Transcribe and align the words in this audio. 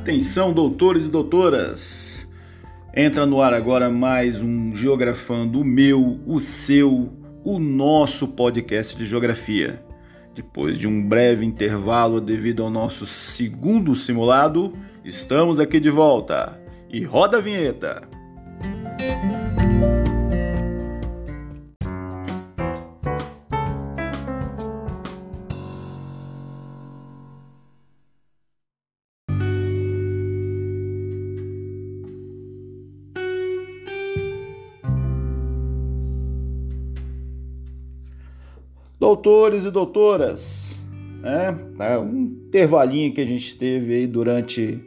Atenção, 0.00 0.50
doutores 0.50 1.04
e 1.04 1.08
doutoras! 1.08 2.26
Entra 2.96 3.26
no 3.26 3.42
ar 3.42 3.52
agora 3.52 3.90
mais 3.90 4.40
um 4.40 4.74
Geografando, 4.74 5.60
o 5.60 5.64
meu, 5.64 6.18
o 6.26 6.40
seu, 6.40 7.10
o 7.44 7.58
nosso 7.58 8.26
podcast 8.26 8.96
de 8.96 9.04
geografia. 9.04 9.84
Depois 10.34 10.78
de 10.78 10.88
um 10.88 11.06
breve 11.06 11.44
intervalo 11.44 12.18
devido 12.18 12.62
ao 12.62 12.70
nosso 12.70 13.04
segundo 13.04 13.94
simulado, 13.94 14.72
estamos 15.04 15.60
aqui 15.60 15.78
de 15.78 15.90
volta. 15.90 16.58
E 16.88 17.04
roda 17.04 17.36
a 17.36 17.40
vinheta! 17.42 18.09
Doutores 39.00 39.64
e 39.64 39.70
doutoras, 39.70 40.84
né? 41.22 41.58
É 41.78 41.98
um 41.98 42.44
intervalinho 42.46 43.14
que 43.14 43.22
a 43.22 43.24
gente 43.24 43.56
teve 43.56 43.94
aí 43.94 44.06
durante 44.06 44.78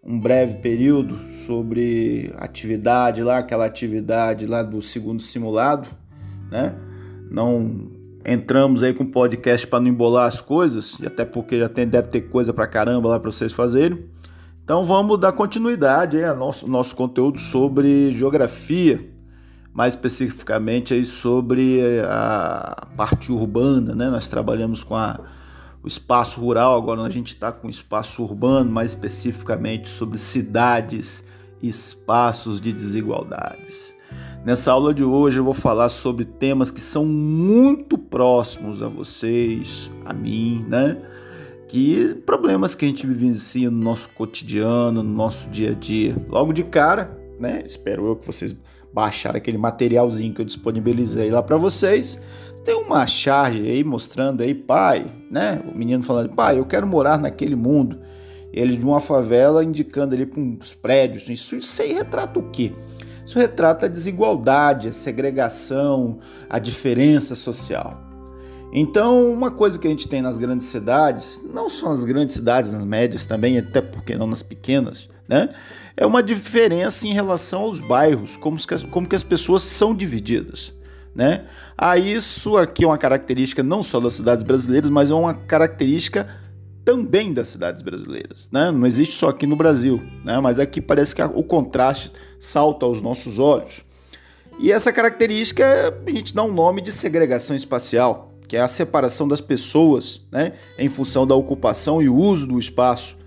um 0.00 0.20
breve 0.20 0.54
período 0.62 1.18
sobre 1.34 2.30
atividade 2.36 3.20
lá, 3.20 3.38
aquela 3.38 3.66
atividade 3.66 4.46
lá 4.46 4.62
do 4.62 4.80
segundo 4.80 5.20
simulado, 5.20 5.88
né? 6.52 6.72
Não 7.28 7.90
entramos 8.24 8.84
aí 8.84 8.94
com 8.94 9.04
podcast 9.04 9.66
para 9.66 9.80
não 9.80 9.88
embolar 9.88 10.28
as 10.28 10.40
coisas, 10.40 11.00
e 11.00 11.06
até 11.06 11.24
porque 11.24 11.58
já 11.58 11.68
tem, 11.68 11.84
deve 11.84 12.06
ter 12.10 12.20
coisa 12.28 12.54
para 12.54 12.68
caramba 12.68 13.08
lá 13.08 13.18
para 13.18 13.32
vocês 13.32 13.52
fazerem. 13.52 14.04
Então 14.62 14.84
vamos 14.84 15.18
dar 15.18 15.32
continuidade 15.32 16.16
aí 16.16 16.24
ao 16.24 16.36
nosso, 16.36 16.70
nosso 16.70 16.94
conteúdo 16.94 17.40
sobre 17.40 18.12
geografia 18.12 19.17
mais 19.78 19.94
especificamente 19.94 20.92
aí 20.92 21.04
sobre 21.04 21.80
a 22.04 22.84
parte 22.96 23.30
urbana, 23.30 23.94
né? 23.94 24.10
Nós 24.10 24.26
trabalhamos 24.26 24.82
com 24.82 24.96
a, 24.96 25.20
o 25.84 25.86
espaço 25.86 26.40
rural, 26.40 26.76
agora 26.76 27.00
a 27.02 27.08
gente 27.08 27.28
está 27.28 27.52
com 27.52 27.68
o 27.68 27.70
espaço 27.70 28.24
urbano, 28.24 28.68
mais 28.68 28.90
especificamente 28.90 29.88
sobre 29.88 30.18
cidades 30.18 31.22
e 31.62 31.68
espaços 31.68 32.60
de 32.60 32.72
desigualdades. 32.72 33.94
Nessa 34.44 34.72
aula 34.72 34.92
de 34.92 35.04
hoje 35.04 35.38
eu 35.38 35.44
vou 35.44 35.54
falar 35.54 35.90
sobre 35.90 36.24
temas 36.24 36.72
que 36.72 36.80
são 36.80 37.06
muito 37.06 37.96
próximos 37.96 38.82
a 38.82 38.88
vocês, 38.88 39.92
a 40.04 40.12
mim, 40.12 40.66
né? 40.68 41.00
Que 41.68 42.16
problemas 42.26 42.74
que 42.74 42.84
a 42.84 42.88
gente 42.88 43.06
vivencia 43.06 43.70
no 43.70 43.78
nosso 43.78 44.08
cotidiano, 44.08 45.04
no 45.04 45.14
nosso 45.14 45.48
dia 45.50 45.70
a 45.70 45.74
dia. 45.74 46.16
Logo 46.28 46.52
de 46.52 46.64
cara, 46.64 47.16
né? 47.38 47.62
Espero 47.64 48.08
eu 48.08 48.16
que 48.16 48.26
vocês 48.26 48.52
baixar 48.92 49.36
aquele 49.36 49.58
materialzinho 49.58 50.34
que 50.34 50.40
eu 50.40 50.44
disponibilizei 50.44 51.30
lá 51.30 51.42
para 51.42 51.56
vocês. 51.56 52.20
Tem 52.64 52.74
uma 52.74 53.06
charge 53.06 53.62
aí 53.62 53.82
mostrando 53.82 54.42
aí, 54.42 54.54
pai, 54.54 55.06
né? 55.30 55.60
O 55.72 55.76
menino 55.76 56.02
falando, 56.02 56.30
pai, 56.30 56.58
eu 56.58 56.66
quero 56.66 56.86
morar 56.86 57.18
naquele 57.18 57.56
mundo. 57.56 57.98
Ele 58.52 58.76
de 58.76 58.84
uma 58.84 59.00
favela 59.00 59.62
indicando 59.62 60.14
ali 60.14 60.26
para 60.26 60.40
uns 60.40 60.74
prédios. 60.74 61.28
Isso, 61.28 61.56
isso 61.56 61.82
aí 61.82 61.92
retrata 61.92 62.38
o 62.38 62.50
quê? 62.50 62.72
Isso 63.24 63.38
retrata 63.38 63.86
a 63.86 63.88
desigualdade, 63.88 64.88
a 64.88 64.92
segregação, 64.92 66.18
a 66.48 66.58
diferença 66.58 67.34
social. 67.34 68.08
Então, 68.72 69.30
uma 69.32 69.50
coisa 69.50 69.78
que 69.78 69.86
a 69.86 69.90
gente 69.90 70.08
tem 70.08 70.20
nas 70.20 70.36
grandes 70.36 70.66
cidades, 70.66 71.40
não 71.52 71.70
só 71.70 71.90
nas 71.90 72.04
grandes 72.04 72.34
cidades, 72.34 72.72
nas 72.72 72.84
médias 72.84 73.24
também, 73.24 73.58
até 73.58 73.80
porque 73.80 74.14
não 74.14 74.26
nas 74.26 74.42
pequenas, 74.42 75.08
né? 75.28 75.50
É 75.96 76.06
uma 76.06 76.22
diferença 76.22 77.06
em 77.06 77.12
relação 77.12 77.62
aos 77.62 77.80
bairros, 77.80 78.36
como 78.36 78.56
que, 78.56 78.86
como 78.86 79.08
que 79.08 79.16
as 79.16 79.22
pessoas 79.22 79.62
são 79.62 79.94
divididas, 79.94 80.72
né? 81.14 81.44
Ah, 81.76 81.98
isso 81.98 82.56
aqui 82.56 82.84
é 82.84 82.86
uma 82.86 82.98
característica 82.98 83.62
não 83.62 83.82
só 83.82 84.00
das 84.00 84.14
cidades 84.14 84.44
brasileiras, 84.44 84.90
mas 84.90 85.10
é 85.10 85.14
uma 85.14 85.34
característica 85.34 86.26
também 86.84 87.34
das 87.34 87.48
cidades 87.48 87.82
brasileiras, 87.82 88.48
né? 88.50 88.70
Não 88.70 88.86
existe 88.86 89.14
só 89.14 89.28
aqui 89.28 89.46
no 89.46 89.56
Brasil, 89.56 90.02
né? 90.24 90.40
Mas 90.40 90.58
aqui 90.58 90.80
parece 90.80 91.14
que 91.14 91.22
o 91.22 91.42
contraste 91.42 92.10
salta 92.40 92.86
aos 92.86 93.02
nossos 93.02 93.38
olhos. 93.38 93.82
E 94.58 94.72
essa 94.72 94.92
característica 94.92 95.94
a 96.06 96.10
gente 96.10 96.34
dá 96.34 96.42
um 96.42 96.52
nome 96.52 96.80
de 96.80 96.90
segregação 96.90 97.54
espacial, 97.54 98.32
que 98.48 98.56
é 98.56 98.60
a 98.60 98.68
separação 98.68 99.28
das 99.28 99.42
pessoas 99.42 100.26
né, 100.32 100.54
em 100.78 100.88
função 100.88 101.26
da 101.26 101.34
ocupação 101.34 102.00
e 102.00 102.08
uso 102.08 102.46
do 102.46 102.58
espaço. 102.58 103.17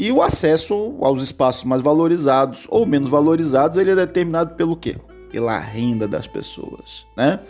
E 0.00 0.12
o 0.12 0.22
acesso 0.22 0.94
aos 1.00 1.24
espaços 1.24 1.64
mais 1.64 1.82
valorizados 1.82 2.68
ou 2.70 2.86
menos 2.86 3.10
valorizados, 3.10 3.76
ele 3.76 3.90
é 3.90 3.96
determinado 3.96 4.54
pelo 4.54 4.76
quê? 4.76 4.96
Pela 5.32 5.58
renda 5.58 6.06
das 6.06 6.24
pessoas, 6.24 7.04
né? 7.16 7.40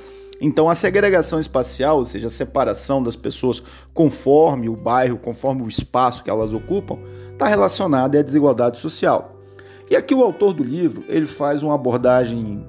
Então 0.41 0.71
a 0.71 0.75
segregação 0.75 1.39
espacial, 1.39 1.99
ou 1.99 2.07
seja, 2.07 2.29
a 2.29 2.31
separação 2.31 3.03
das 3.03 3.17
pessoas 3.17 3.63
conforme 3.93 4.67
o 4.67 4.75
bairro, 4.75 5.19
conforme 5.19 5.63
o 5.63 5.69
espaço 5.69 6.25
que 6.25 6.31
elas 6.31 6.55
ocupam, 6.55 6.99
está 7.33 7.47
relacionada 7.47 8.19
à 8.19 8.23
desigualdade 8.23 8.79
social. 8.79 9.37
E 9.91 9.95
aqui 9.95 10.15
o 10.15 10.23
autor 10.23 10.55
do 10.55 10.65
livro, 10.65 11.05
ele 11.07 11.27
faz 11.27 11.63
uma 11.63 11.75
abordagem 11.75 12.67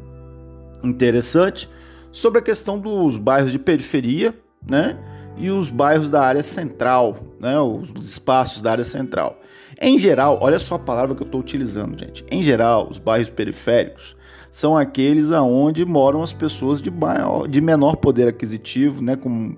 interessante 0.84 1.70
sobre 2.12 2.40
a 2.40 2.42
questão 2.42 2.78
dos 2.78 3.16
bairros 3.16 3.54
de 3.54 3.60
periferia, 3.60 4.38
né? 4.70 5.00
E 5.38 5.50
os 5.50 5.70
bairros 5.70 6.10
da 6.10 6.22
área 6.22 6.44
central, 6.44 7.16
né? 7.40 7.58
Os 7.62 8.06
espaços 8.06 8.62
da 8.62 8.72
área 8.72 8.84
central. 8.84 9.40
Em 9.82 9.98
geral, 9.98 10.40
olha 10.42 10.60
só 10.60 10.76
a 10.76 10.80
palavra 10.80 11.16
que 11.16 11.24
eu 11.24 11.26
estou 11.26 11.40
utilizando, 11.40 11.98
gente. 11.98 12.26
Em 12.30 12.44
geral, 12.44 12.90
os 12.90 13.00
bairros 13.00 13.30
periféricos 13.30 14.16
são 14.52 14.78
aqueles 14.78 15.32
aonde 15.32 15.86
moram 15.86 16.22
as 16.22 16.34
pessoas 16.34 16.82
de, 16.82 16.92
maior, 16.92 17.48
de 17.48 17.62
menor 17.62 17.96
poder 17.96 18.28
aquisitivo, 18.28 19.02
né? 19.02 19.16
Com, 19.16 19.56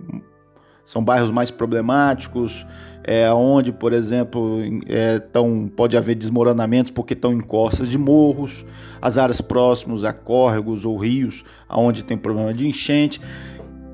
são 0.86 1.04
bairros 1.04 1.32
mais 1.32 1.50
problemáticos, 1.50 2.66
é, 3.04 3.32
onde, 3.32 3.72
por 3.72 3.94
exemplo, 3.94 4.60
é, 4.88 5.20
tão, 5.20 5.72
pode 5.76 5.98
haver 5.98 6.16
desmoronamentos 6.16 6.92
porque 6.92 7.14
estão 7.14 7.34
em 7.34 7.40
costas 7.40 7.88
de 7.88 7.98
morros, 7.98 8.66
as 9.02 9.18
áreas 9.18 9.42
próximas 9.42 10.04
a 10.04 10.14
córregos 10.14 10.86
ou 10.86 10.98
rios, 10.98 11.44
onde 11.70 12.04
tem 12.04 12.18
problema 12.18 12.54
de 12.54 12.68
enchente. 12.68 13.22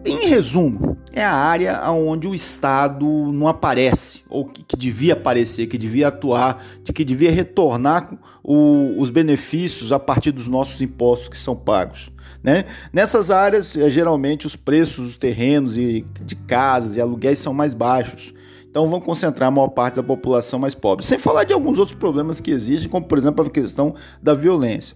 Em 0.08 0.30
resumo, 0.30 0.98
é 1.12 1.22
a 1.24 1.34
área 1.34 1.92
onde 1.92 2.28
o 2.28 2.34
Estado 2.34 3.06
não 3.06 3.48
aparece, 3.48 4.24
ou 4.30 4.46
que, 4.46 4.64
que 4.64 4.78
devia 4.78 5.14
aparecer, 5.14 5.68
que 5.68 5.78
devia 5.78 6.08
atuar, 6.08 6.64
de 6.82 6.94
que 6.94 7.04
devia 7.04 7.30
retornar 7.30 8.18
o, 8.42 8.96
os 8.98 9.10
benefícios 9.10 9.92
a 9.92 10.00
partir 10.00 10.32
dos 10.32 10.48
nossos 10.48 10.82
impostos 10.82 11.28
que 11.28 11.38
são 11.38 11.56
pagos. 11.56 12.10
Né? 12.42 12.64
Nessas 12.94 13.30
áreas, 13.30 13.76
é, 13.76 13.90
geralmente, 13.90 14.48
os 14.48 14.56
preços 14.56 15.06
dos 15.06 15.18
terrenos 15.18 15.78
e 15.78 16.06
de 16.22 16.36
casas 16.36 16.96
e 16.96 17.02
aluguéis 17.02 17.40
são 17.40 17.54
mais 17.54 17.74
baixos. 17.74 18.34
Então 18.70 18.88
vão 18.88 19.02
concentrar 19.02 19.48
a 19.48 19.52
maior 19.52 19.70
parte 19.70 19.96
da 19.96 20.04
população 20.04 20.60
mais 20.60 20.76
pobre. 20.76 21.06
Sem 21.06 21.18
falar 21.18 21.44
de 21.44 21.52
alguns 21.52 21.80
outros 21.80 21.98
problemas 21.98 22.40
que 22.40 22.52
existem, 22.52 22.90
como 22.90 23.06
por 23.06 23.18
exemplo 23.18 23.46
a 23.46 23.50
questão 23.50 23.96
da 24.22 24.34
violência. 24.34 24.96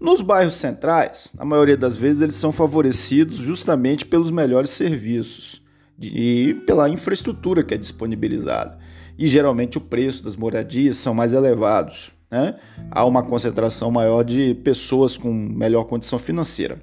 Nos 0.00 0.22
bairros 0.22 0.54
centrais, 0.54 1.30
a 1.36 1.44
maioria 1.44 1.76
das 1.76 1.94
vezes 1.94 2.22
eles 2.22 2.36
são 2.36 2.50
favorecidos 2.50 3.36
justamente 3.36 4.06
pelos 4.06 4.30
melhores 4.30 4.70
serviços 4.70 5.62
e 6.00 6.54
pela 6.66 6.88
infraestrutura 6.88 7.62
que 7.62 7.74
é 7.74 7.76
disponibilizada. 7.76 8.78
E 9.18 9.26
geralmente 9.26 9.76
o 9.76 9.80
preço 9.80 10.24
das 10.24 10.36
moradias 10.36 10.96
são 10.96 11.12
mais 11.12 11.34
elevados. 11.34 12.10
Né? 12.30 12.56
Há 12.90 13.04
uma 13.04 13.22
concentração 13.22 13.90
maior 13.90 14.22
de 14.22 14.54
pessoas 14.54 15.18
com 15.18 15.30
melhor 15.30 15.84
condição 15.84 16.18
financeira. 16.18 16.78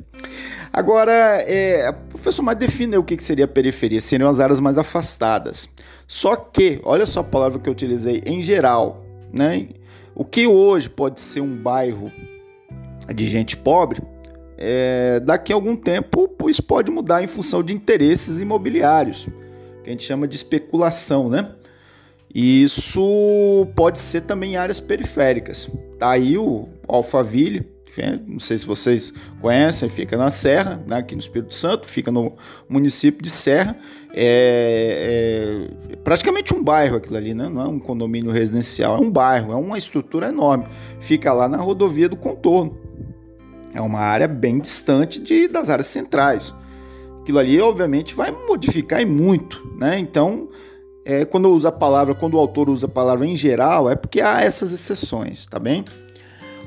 Agora, 0.72 1.12
é, 1.12 1.92
professor 1.92 2.44
mais 2.44 2.60
define 2.60 2.98
o 2.98 3.04
que 3.04 3.20
seria 3.24 3.48
periferia, 3.48 4.00
seriam 4.00 4.30
as 4.30 4.40
áreas 4.40 4.60
mais 4.60 4.78
afastadas. 4.78 5.68
Só 6.08 6.36
que, 6.36 6.80
olha 6.84 7.08
só 7.08 7.22
a 7.22 7.24
palavra 7.24 7.58
que 7.58 7.68
eu 7.68 7.74
utilizei, 7.74 8.22
em 8.28 8.44
geral, 8.44 9.04
né? 9.34 9.70
O 10.14 10.24
que 10.24 10.46
hoje 10.46 10.88
pode 10.88 11.20
ser 11.20 11.42
um 11.42 11.56
bairro 11.56 12.12
de 13.14 13.28
gente 13.28 13.56
pobre, 13.56 14.02
é, 14.58 15.20
daqui 15.20 15.54
a 15.54 15.56
algum 15.56 15.76
tempo 15.76 16.30
isso 16.48 16.64
pode 16.64 16.92
mudar 16.92 17.24
em 17.24 17.28
função 17.28 17.62
de 17.62 17.74
interesses 17.74 18.40
imobiliários, 18.40 19.28
que 19.84 19.90
a 19.90 19.92
gente 19.92 20.04
chama 20.04 20.28
de 20.28 20.36
especulação, 20.36 21.30
né? 21.30 21.52
E 22.34 22.64
isso 22.64 23.68
pode 23.76 24.00
ser 24.00 24.22
também 24.22 24.54
em 24.54 24.58
áreas 24.58 24.80
periféricas. 24.80 25.70
Tá 25.98 26.12
aí 26.12 26.38
o 26.38 26.68
Alphaville, 26.88 27.66
não 28.28 28.40
sei 28.40 28.58
se 28.58 28.66
vocês 28.66 29.14
conhecem, 29.42 29.90
fica 29.90 30.18
na 30.18 30.30
Serra, 30.30 30.84
né, 30.86 30.98
aqui 30.98 31.16
no 31.16 31.22
Espírito 31.22 31.56
Santo, 31.56 31.88
fica 31.88 32.12
no 32.12 32.34
município 32.70 33.24
de 33.24 33.30
Serra. 33.30 33.76
É, 34.14 35.68
é, 35.92 35.96
praticamente 35.98 36.54
um 36.54 36.64
bairro 36.64 36.98
aquilo 36.98 37.18
ali, 37.18 37.34
né? 37.34 37.50
não 37.50 37.62
é 37.62 37.68
um 37.68 37.80
condomínio 37.80 38.32
residencial, 38.32 38.98
é 38.98 39.00
um 39.00 39.12
bairro, 39.12 39.52
é 39.52 39.56
uma 39.56 39.78
estrutura 39.78 40.30
enorme. 40.30 40.66
Fica 41.00 41.34
lá 41.34 41.48
na 41.48 41.58
rodovia 41.58 42.10
do 42.10 42.18
contorno. 42.18 42.87
É 43.78 43.82
uma 43.82 44.00
área 44.00 44.28
bem 44.28 44.58
distante 44.58 45.20
de, 45.20 45.48
das 45.48 45.70
áreas 45.70 45.86
centrais. 45.86 46.54
Aquilo 47.22 47.38
ali, 47.38 47.62
obviamente, 47.62 48.16
vai 48.16 48.32
modificar 48.32 49.00
e 49.00 49.06
muito, 49.06 49.72
né? 49.78 50.00
Então, 50.00 50.50
é, 51.06 51.24
quando 51.24 51.48
usa 51.52 51.70
a 51.70 51.72
palavra, 51.72 52.16
quando 52.16 52.34
o 52.34 52.40
autor 52.40 52.72
usa 52.72 52.88
a 52.88 52.90
palavra 52.90 53.28
em 53.28 53.36
geral, 53.36 53.88
é 53.88 53.96
porque 53.96 54.20
há 54.20 54.42
essas 54.42 54.72
exceções, 54.72 55.46
tá 55.46 55.60
bem? 55.60 55.86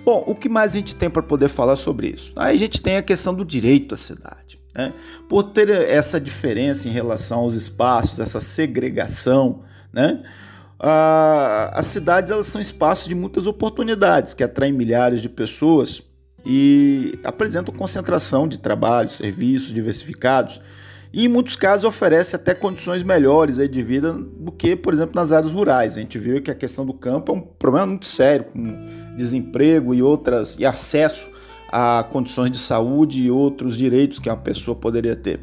Bom, 0.05 0.23
o 0.25 0.37
que 0.37 0.49
mais 0.49 0.73
a 0.73 0.77
gente 0.77 0.95
tem 0.95 1.11
para 1.11 1.21
poder 1.21 1.49
falar 1.49 1.75
sobre 1.75 2.11
isso? 2.11 2.33
Aí 2.37 2.55
a 2.55 2.59
gente 2.59 2.81
tem 2.81 2.97
a 2.97 3.03
questão 3.03 3.35
do 3.35 3.45
direito 3.45 3.93
à 3.93 3.99
cidade. 3.99 4.61
Né? 4.73 4.95
Por 5.29 5.43
ter 5.43 5.69
essa 5.69 6.21
diferença 6.21 6.89
em 6.89 6.93
relação 6.93 7.41
aos 7.41 7.55
espaços, 7.55 8.21
essa 8.21 8.41
segregação, 8.41 9.63
né? 9.93 10.23
Ah, 10.79 11.73
as 11.75 11.87
cidades 11.87 12.31
elas 12.31 12.47
são 12.47 12.61
espaços 12.61 13.09
de 13.09 13.17
muitas 13.17 13.49
oportunidades 13.49 14.33
que 14.33 14.45
atraem 14.45 14.73
milhares 14.73 15.21
de 15.21 15.29
pessoas 15.29 16.01
e 16.45 17.19
apresentam 17.23 17.75
concentração 17.75 18.49
de 18.49 18.59
trabalho, 18.59 19.11
serviços 19.11 19.73
diversificados 19.73 20.61
e 21.13 21.25
em 21.25 21.29
muitos 21.29 21.57
casos 21.57 21.85
oferece 21.85 22.37
até 22.37 22.55
condições 22.55 23.03
melhores 23.03 23.59
aí 23.59 23.69
de 23.69 23.83
vida 23.83 24.13
do 24.13 24.53
que, 24.53 24.77
por 24.77 24.95
exemplo, 24.95 25.17
nas 25.17 25.33
áreas 25.33 25.53
rurais. 25.53 25.97
A 25.97 26.01
gente 26.01 26.19
viu 26.19 26.41
que 26.41 26.51
a 26.51 26.55
questão 26.55 26.87
do 26.87 26.95
campo 26.95 27.33
é 27.33 27.35
um 27.35 27.41
problema 27.41 27.87
muito 27.89 28.07
sério, 28.07 28.47
com 28.47 28.87
desemprego 29.17 29.93
e 29.93 30.03
outras 30.03 30.57
e 30.59 30.65
acesso 30.65 31.29
a 31.69 32.05
condições 32.05 32.51
de 32.51 32.59
saúde 32.59 33.23
e 33.23 33.31
outros 33.31 33.77
direitos 33.77 34.19
que 34.19 34.29
uma 34.29 34.37
pessoa 34.37 34.77
poderia 34.77 35.17
ter. 35.17 35.41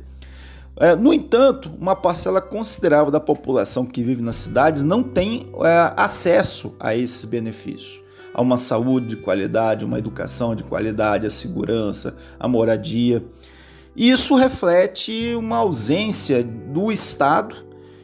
É, 0.80 0.96
no 0.96 1.12
entanto, 1.12 1.72
uma 1.80 1.96
parcela 1.96 2.40
considerável 2.40 3.12
da 3.12 3.20
população 3.20 3.86
que 3.86 4.04
vive 4.04 4.22
nas 4.22 4.36
cidades 4.36 4.84
não 4.84 5.02
tem 5.02 5.48
é, 5.64 5.94
acesso 5.98 6.74
a 6.80 6.96
esses 6.96 7.26
benefícios. 7.26 8.07
A 8.34 8.42
uma 8.42 8.58
saúde 8.58 9.08
de 9.08 9.16
qualidade, 9.16 9.86
uma 9.86 9.98
educação 9.98 10.56
de 10.56 10.64
qualidade, 10.64 11.26
a 11.26 11.30
segurança, 11.30 12.16
a 12.40 12.48
moradia. 12.48 13.24
Isso 13.96 14.36
reflete 14.36 15.34
uma 15.36 15.58
ausência 15.58 16.44
do 16.44 16.92
Estado 16.92 17.56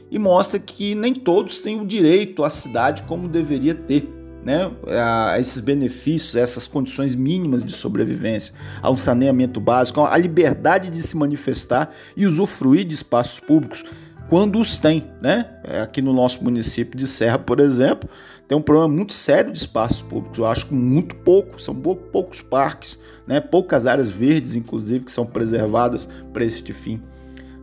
e 0.09 0.19
mostra 0.19 0.59
que 0.59 0.93
nem 0.93 1.13
todos 1.13 1.59
têm 1.59 1.81
o 1.81 1.85
direito 1.85 2.43
à 2.43 2.49
cidade 2.49 3.03
como 3.03 3.27
deveria 3.27 3.73
ter. 3.73 4.09
Né, 4.43 4.69
a 4.85 5.39
esses 5.39 5.61
benefícios, 5.61 6.35
a 6.35 6.41
essas 6.41 6.67
condições 6.67 7.15
mínimas 7.15 7.63
de 7.63 7.71
sobrevivência, 7.71 8.53
ao 8.81 8.97
saneamento 8.97 9.57
básico, 9.61 10.01
a 10.01 10.17
liberdade 10.17 10.89
de 10.89 11.01
se 11.01 11.15
manifestar 11.15 11.95
e 12.13 12.25
usufruir 12.25 12.83
de 12.83 12.93
espaços 12.93 13.39
públicos 13.39 13.85
quando 14.29 14.59
os 14.59 14.77
tem. 14.77 15.03
Né? 15.21 15.47
Aqui 15.81 16.01
no 16.01 16.13
nosso 16.13 16.43
município 16.43 16.97
de 16.97 17.07
Serra, 17.07 17.39
por 17.39 17.59
exemplo, 17.59 18.09
tem 18.47 18.57
um 18.57 18.61
problema 18.61 18.93
muito 18.93 19.13
sério 19.13 19.51
de 19.51 19.57
espaços 19.57 20.01
públicos. 20.01 20.37
Eu 20.37 20.45
acho 20.45 20.67
que 20.67 20.73
muito 20.73 21.15
pouco, 21.15 21.61
são 21.61 21.75
poucos 21.75 22.41
parques, 22.41 22.99
né? 23.27 23.39
poucas 23.39 23.85
áreas 23.85 24.09
verdes, 24.09 24.55
inclusive, 24.55 25.05
que 25.05 25.11
são 25.11 25.25
preservadas 25.25 26.07
para 26.31 26.43
este 26.43 26.73
fim. 26.73 27.01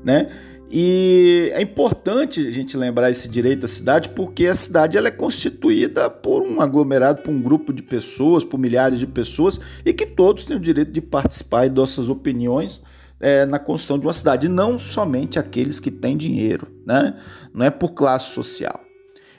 Né? 0.03 0.31
E 0.73 1.51
é 1.53 1.61
importante 1.61 2.47
a 2.47 2.51
gente 2.53 2.77
lembrar 2.77 3.11
esse 3.11 3.29
direito 3.29 3.65
à 3.65 3.69
cidade, 3.69 4.11
porque 4.11 4.47
a 4.47 4.55
cidade 4.55 4.97
ela 4.97 5.09
é 5.09 5.11
constituída 5.11 6.09
por 6.09 6.43
um 6.43 6.61
aglomerado, 6.61 7.23
por 7.23 7.33
um 7.33 7.43
grupo 7.43 7.73
de 7.73 7.83
pessoas, 7.83 8.45
por 8.45 8.57
milhares 8.57 9.01
de 9.01 9.07
pessoas, 9.07 9.59
e 9.85 9.93
que 9.93 10.07
todos 10.07 10.45
têm 10.45 10.57
o 10.57 10.61
direito 10.61 10.93
de 10.93 11.01
participar 11.01 11.67
e 11.67 11.71
dar 11.71 11.89
suas 11.89 12.09
opiniões 12.09 12.81
é, 13.21 13.45
na 13.45 13.59
construção 13.59 13.99
de 13.99 14.07
uma 14.07 14.13
cidade, 14.13 14.49
não 14.49 14.79
somente 14.79 15.39
aqueles 15.39 15.79
que 15.79 15.91
têm 15.91 16.17
dinheiro, 16.17 16.67
né? 16.87 17.15
não 17.53 17.67
é 17.67 17.71
por 17.71 17.91
classe 17.91 18.31
social. 18.31 18.81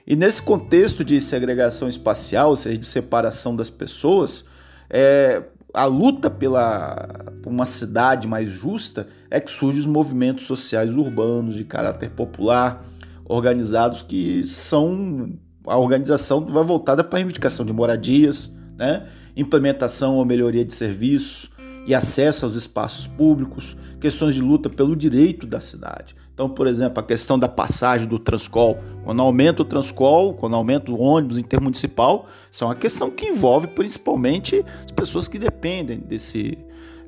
E 0.05 0.15
nesse 0.15 0.41
contexto 0.41 1.03
de 1.03 1.19
segregação 1.19 1.87
espacial, 1.87 2.51
ou 2.51 2.55
seja, 2.55 2.77
de 2.77 2.85
separação 2.85 3.55
das 3.55 3.69
pessoas, 3.69 4.45
é, 4.89 5.43
a 5.73 5.85
luta 5.85 6.29
pela, 6.29 7.07
por 7.41 7.49
uma 7.49 7.65
cidade 7.65 8.27
mais 8.27 8.49
justa 8.49 9.07
é 9.29 9.39
que 9.39 9.51
surgem 9.51 9.79
os 9.79 9.85
movimentos 9.85 10.45
sociais 10.45 10.95
urbanos 10.95 11.55
de 11.55 11.63
caráter 11.63 12.11
popular, 12.11 12.85
organizados 13.25 14.01
que 14.01 14.45
são. 14.47 15.33
A 15.65 15.77
organização 15.77 16.45
vai 16.45 16.63
voltada 16.63 17.03
para 17.03 17.17
a 17.17 17.19
reivindicação 17.19 17.63
de 17.63 17.71
moradias, 17.71 18.53
né? 18.75 19.07
implementação 19.37 20.15
ou 20.15 20.25
melhoria 20.25 20.65
de 20.65 20.73
serviços 20.73 21.50
e 21.85 21.95
acesso 21.95 22.45
aos 22.45 22.55
espaços 22.55 23.07
públicos, 23.07 23.75
questões 23.99 24.35
de 24.35 24.41
luta 24.41 24.69
pelo 24.69 24.95
direito 24.95 25.47
da 25.47 25.59
cidade. 25.59 26.15
Então, 26.33 26.49
por 26.49 26.65
exemplo, 26.65 26.99
a 26.99 27.03
questão 27.03 27.37
da 27.37 27.47
passagem 27.47 28.07
do 28.07 28.17
Transcol. 28.17 28.79
Quando 29.03 29.21
aumenta 29.21 29.61
o 29.61 29.65
Transcol, 29.65 30.33
quando 30.33 30.55
aumenta 30.55 30.91
o 30.91 30.99
ônibus 30.99 31.37
intermunicipal, 31.37 32.27
isso 32.49 32.63
é 32.63 32.67
uma 32.67 32.75
questão 32.75 33.11
que 33.11 33.27
envolve 33.27 33.67
principalmente 33.67 34.63
as 34.83 34.91
pessoas 34.91 35.27
que 35.27 35.37
dependem 35.37 35.99
desse, 35.99 36.57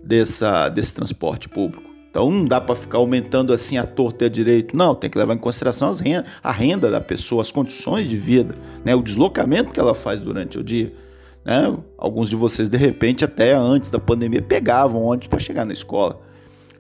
dessa, 0.03 0.69
desse 0.69 0.93
transporte 0.93 1.49
público. 1.49 1.93
Então 2.13 2.29
não 2.29 2.45
dá 2.45 2.61
para 2.61 2.75
ficar 2.75 2.99
aumentando 2.99 3.51
assim 3.51 3.75
a 3.75 3.87
torta 3.87 4.25
e 4.25 4.27
a 4.27 4.29
direito. 4.29 4.77
Não, 4.77 4.93
tem 4.93 5.09
que 5.09 5.17
levar 5.17 5.33
em 5.33 5.39
consideração 5.39 5.91
renda, 5.93 6.25
a 6.43 6.51
renda 6.51 6.91
da 6.91 7.01
pessoa, 7.01 7.41
as 7.41 7.51
condições 7.51 8.07
de 8.07 8.15
vida, 8.15 8.53
né, 8.85 8.93
o 8.93 9.01
deslocamento 9.01 9.71
que 9.71 9.79
ela 9.79 9.95
faz 9.95 10.21
durante 10.21 10.59
o 10.59 10.63
dia. 10.63 10.93
Né? 11.45 11.77
Alguns 11.97 12.29
de 12.29 12.35
vocês, 12.35 12.69
de 12.69 12.77
repente, 12.77 13.25
até 13.25 13.53
antes 13.53 13.89
da 13.89 13.99
pandemia, 13.99 14.41
pegavam 14.41 15.03
ônibus 15.03 15.27
para 15.27 15.39
chegar 15.39 15.65
na 15.65 15.73
escola. 15.73 16.21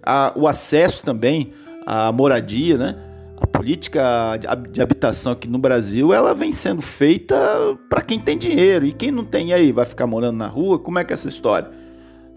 A, 0.01 0.33
o 0.35 0.47
acesso 0.47 1.03
também 1.03 1.51
a 1.85 2.11
moradia, 2.11 2.77
né? 2.77 2.95
A 3.37 3.47
política 3.47 4.37
de 4.71 4.81
habitação 4.81 5.33
aqui 5.33 5.49
no 5.49 5.57
Brasil, 5.57 6.13
ela 6.13 6.33
vem 6.33 6.51
sendo 6.51 6.81
feita 6.81 7.35
para 7.89 8.01
quem 8.01 8.17
tem 8.17 8.37
dinheiro. 8.37 8.85
E 8.85 8.93
quem 8.93 9.11
não 9.11 9.25
tem 9.25 9.51
aí, 9.51 9.71
vai 9.71 9.83
ficar 9.83 10.07
morando 10.07 10.37
na 10.37 10.47
rua? 10.47 10.79
Como 10.79 10.97
é 10.97 11.03
que 11.03 11.11
é 11.11 11.15
essa 11.15 11.27
história? 11.27 11.69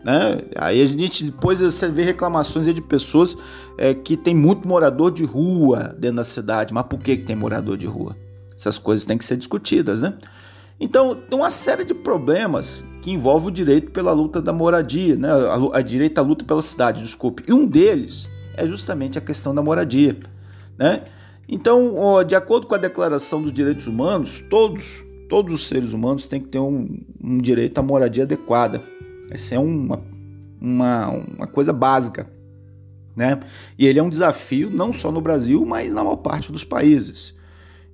Né? 0.04 0.42
Aí 0.56 0.82
a 0.82 0.86
gente 0.86 1.24
depois 1.24 1.60
você 1.60 1.88
vê 1.88 2.02
reclamações 2.02 2.66
de 2.66 2.80
pessoas 2.80 3.36
é, 3.78 3.94
que 3.94 4.16
tem 4.16 4.34
muito 4.34 4.66
morador 4.66 5.12
de 5.12 5.24
rua 5.24 5.94
dentro 5.96 6.16
da 6.16 6.24
cidade. 6.24 6.74
Mas 6.74 6.86
por 6.86 6.98
que, 6.98 7.18
que 7.18 7.24
tem 7.24 7.36
morador 7.36 7.76
de 7.76 7.86
rua? 7.86 8.16
Essas 8.56 8.78
coisas 8.78 9.04
têm 9.04 9.16
que 9.16 9.24
ser 9.24 9.36
discutidas, 9.36 10.00
né? 10.00 10.14
Então, 10.78 11.14
tem 11.14 11.38
uma 11.38 11.50
série 11.50 11.84
de 11.84 11.94
problemas 11.94 12.84
que 13.00 13.10
envolvem 13.10 13.48
o 13.48 13.50
direito 13.50 13.90
pela 13.90 14.12
luta 14.12 14.42
da 14.42 14.52
moradia, 14.52 15.16
né? 15.16 15.28
a, 15.30 15.78
a 15.78 15.82
direito 15.82 16.18
à 16.18 16.22
luta 16.22 16.44
pela 16.44 16.62
cidade, 16.62 17.02
desculpe. 17.02 17.42
E 17.48 17.52
um 17.52 17.66
deles 17.66 18.28
é 18.54 18.66
justamente 18.66 19.16
a 19.16 19.20
questão 19.20 19.54
da 19.54 19.62
moradia. 19.62 20.18
Né? 20.78 21.04
Então, 21.48 22.24
de 22.26 22.34
acordo 22.34 22.66
com 22.66 22.74
a 22.74 22.78
Declaração 22.78 23.40
dos 23.40 23.52
Direitos 23.52 23.86
Humanos, 23.86 24.42
todos, 24.50 25.04
todos 25.28 25.54
os 25.54 25.66
seres 25.66 25.92
humanos 25.92 26.26
têm 26.26 26.40
que 26.40 26.48
ter 26.48 26.58
um, 26.58 26.98
um 27.22 27.38
direito 27.38 27.78
à 27.78 27.82
moradia 27.82 28.24
adequada. 28.24 28.82
Essa 29.30 29.54
é 29.54 29.58
uma, 29.58 30.02
uma, 30.60 31.10
uma 31.10 31.46
coisa 31.46 31.72
básica. 31.72 32.28
Né? 33.14 33.38
E 33.78 33.86
ele 33.86 33.98
é 33.98 34.02
um 34.02 34.10
desafio 34.10 34.68
não 34.68 34.92
só 34.92 35.12
no 35.12 35.20
Brasil, 35.20 35.64
mas 35.64 35.94
na 35.94 36.02
maior 36.02 36.16
parte 36.16 36.50
dos 36.50 36.64
países. 36.64 37.35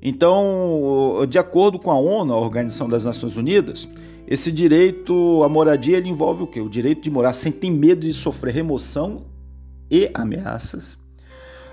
Então, 0.02 1.24
de 1.28 1.38
acordo 1.38 1.78
com 1.78 1.90
a 1.90 1.98
ONU, 1.98 2.32
a 2.32 2.36
Organização 2.36 2.88
das 2.88 3.04
Nações 3.04 3.36
Unidas, 3.36 3.88
esse 4.26 4.50
direito 4.50 5.42
à 5.44 5.48
moradia 5.48 5.96
ele 5.96 6.08
envolve 6.08 6.42
o 6.42 6.46
quê? 6.46 6.60
O 6.60 6.68
direito 6.68 7.02
de 7.02 7.10
morar 7.10 7.32
sem 7.32 7.52
ter 7.52 7.70
medo 7.70 8.00
de 8.00 8.12
sofrer 8.12 8.52
remoção 8.52 9.26
e 9.88 10.10
ameaças, 10.12 10.98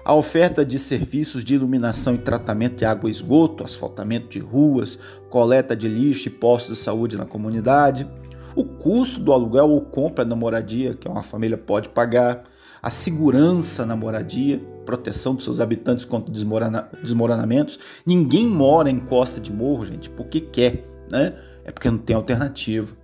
a 0.06 0.14
oferta 0.14 0.66
de 0.66 0.78
serviços 0.78 1.44
de 1.44 1.56
iluminação 1.56 2.16
e 2.16 2.20
tratamento 2.20 2.78
de 2.78 2.86
água 2.86 3.10
e 3.10 3.12
esgoto, 3.12 3.64
asfaltamento 3.64 4.30
de 4.30 4.40
ruas, 4.40 5.00
coleta 5.30 5.76
de 5.76 5.88
lixo 5.88 6.28
e 6.28 6.32
postos 6.32 6.78
de 6.78 6.84
saúde 6.84 7.18
na 7.18 7.26
comunidade, 7.26 8.08
o 8.56 8.64
custo 8.64 9.20
do 9.22 9.32
aluguel 9.32 9.70
ou 9.70 9.82
compra 9.82 10.26
da 10.26 10.36
moradia 10.36 10.94
que 10.94 11.08
uma 11.08 11.24
família 11.24 11.58
pode 11.58 11.90
pagar, 11.90 12.44
a 12.82 12.90
segurança 12.90 13.86
na 13.86 13.96
moradia, 13.96 14.62
proteção 14.90 15.36
dos 15.36 15.44
seus 15.44 15.60
habitantes 15.60 16.04
contra 16.04 16.34
desmorona 16.34 16.90
desmoronamentos. 17.04 17.78
Ninguém 18.04 18.48
mora 18.48 18.90
em 18.90 19.00
costa 19.00 19.40
de 19.40 19.54
morro, 19.54 19.86
gente, 19.86 20.10
porque 20.10 20.40
quer, 20.40 20.84
né? 21.12 21.36
É 21.64 21.72
porque 21.72 21.92
não 21.92 22.00
tem 22.00 22.16
alternativa. 22.16 22.98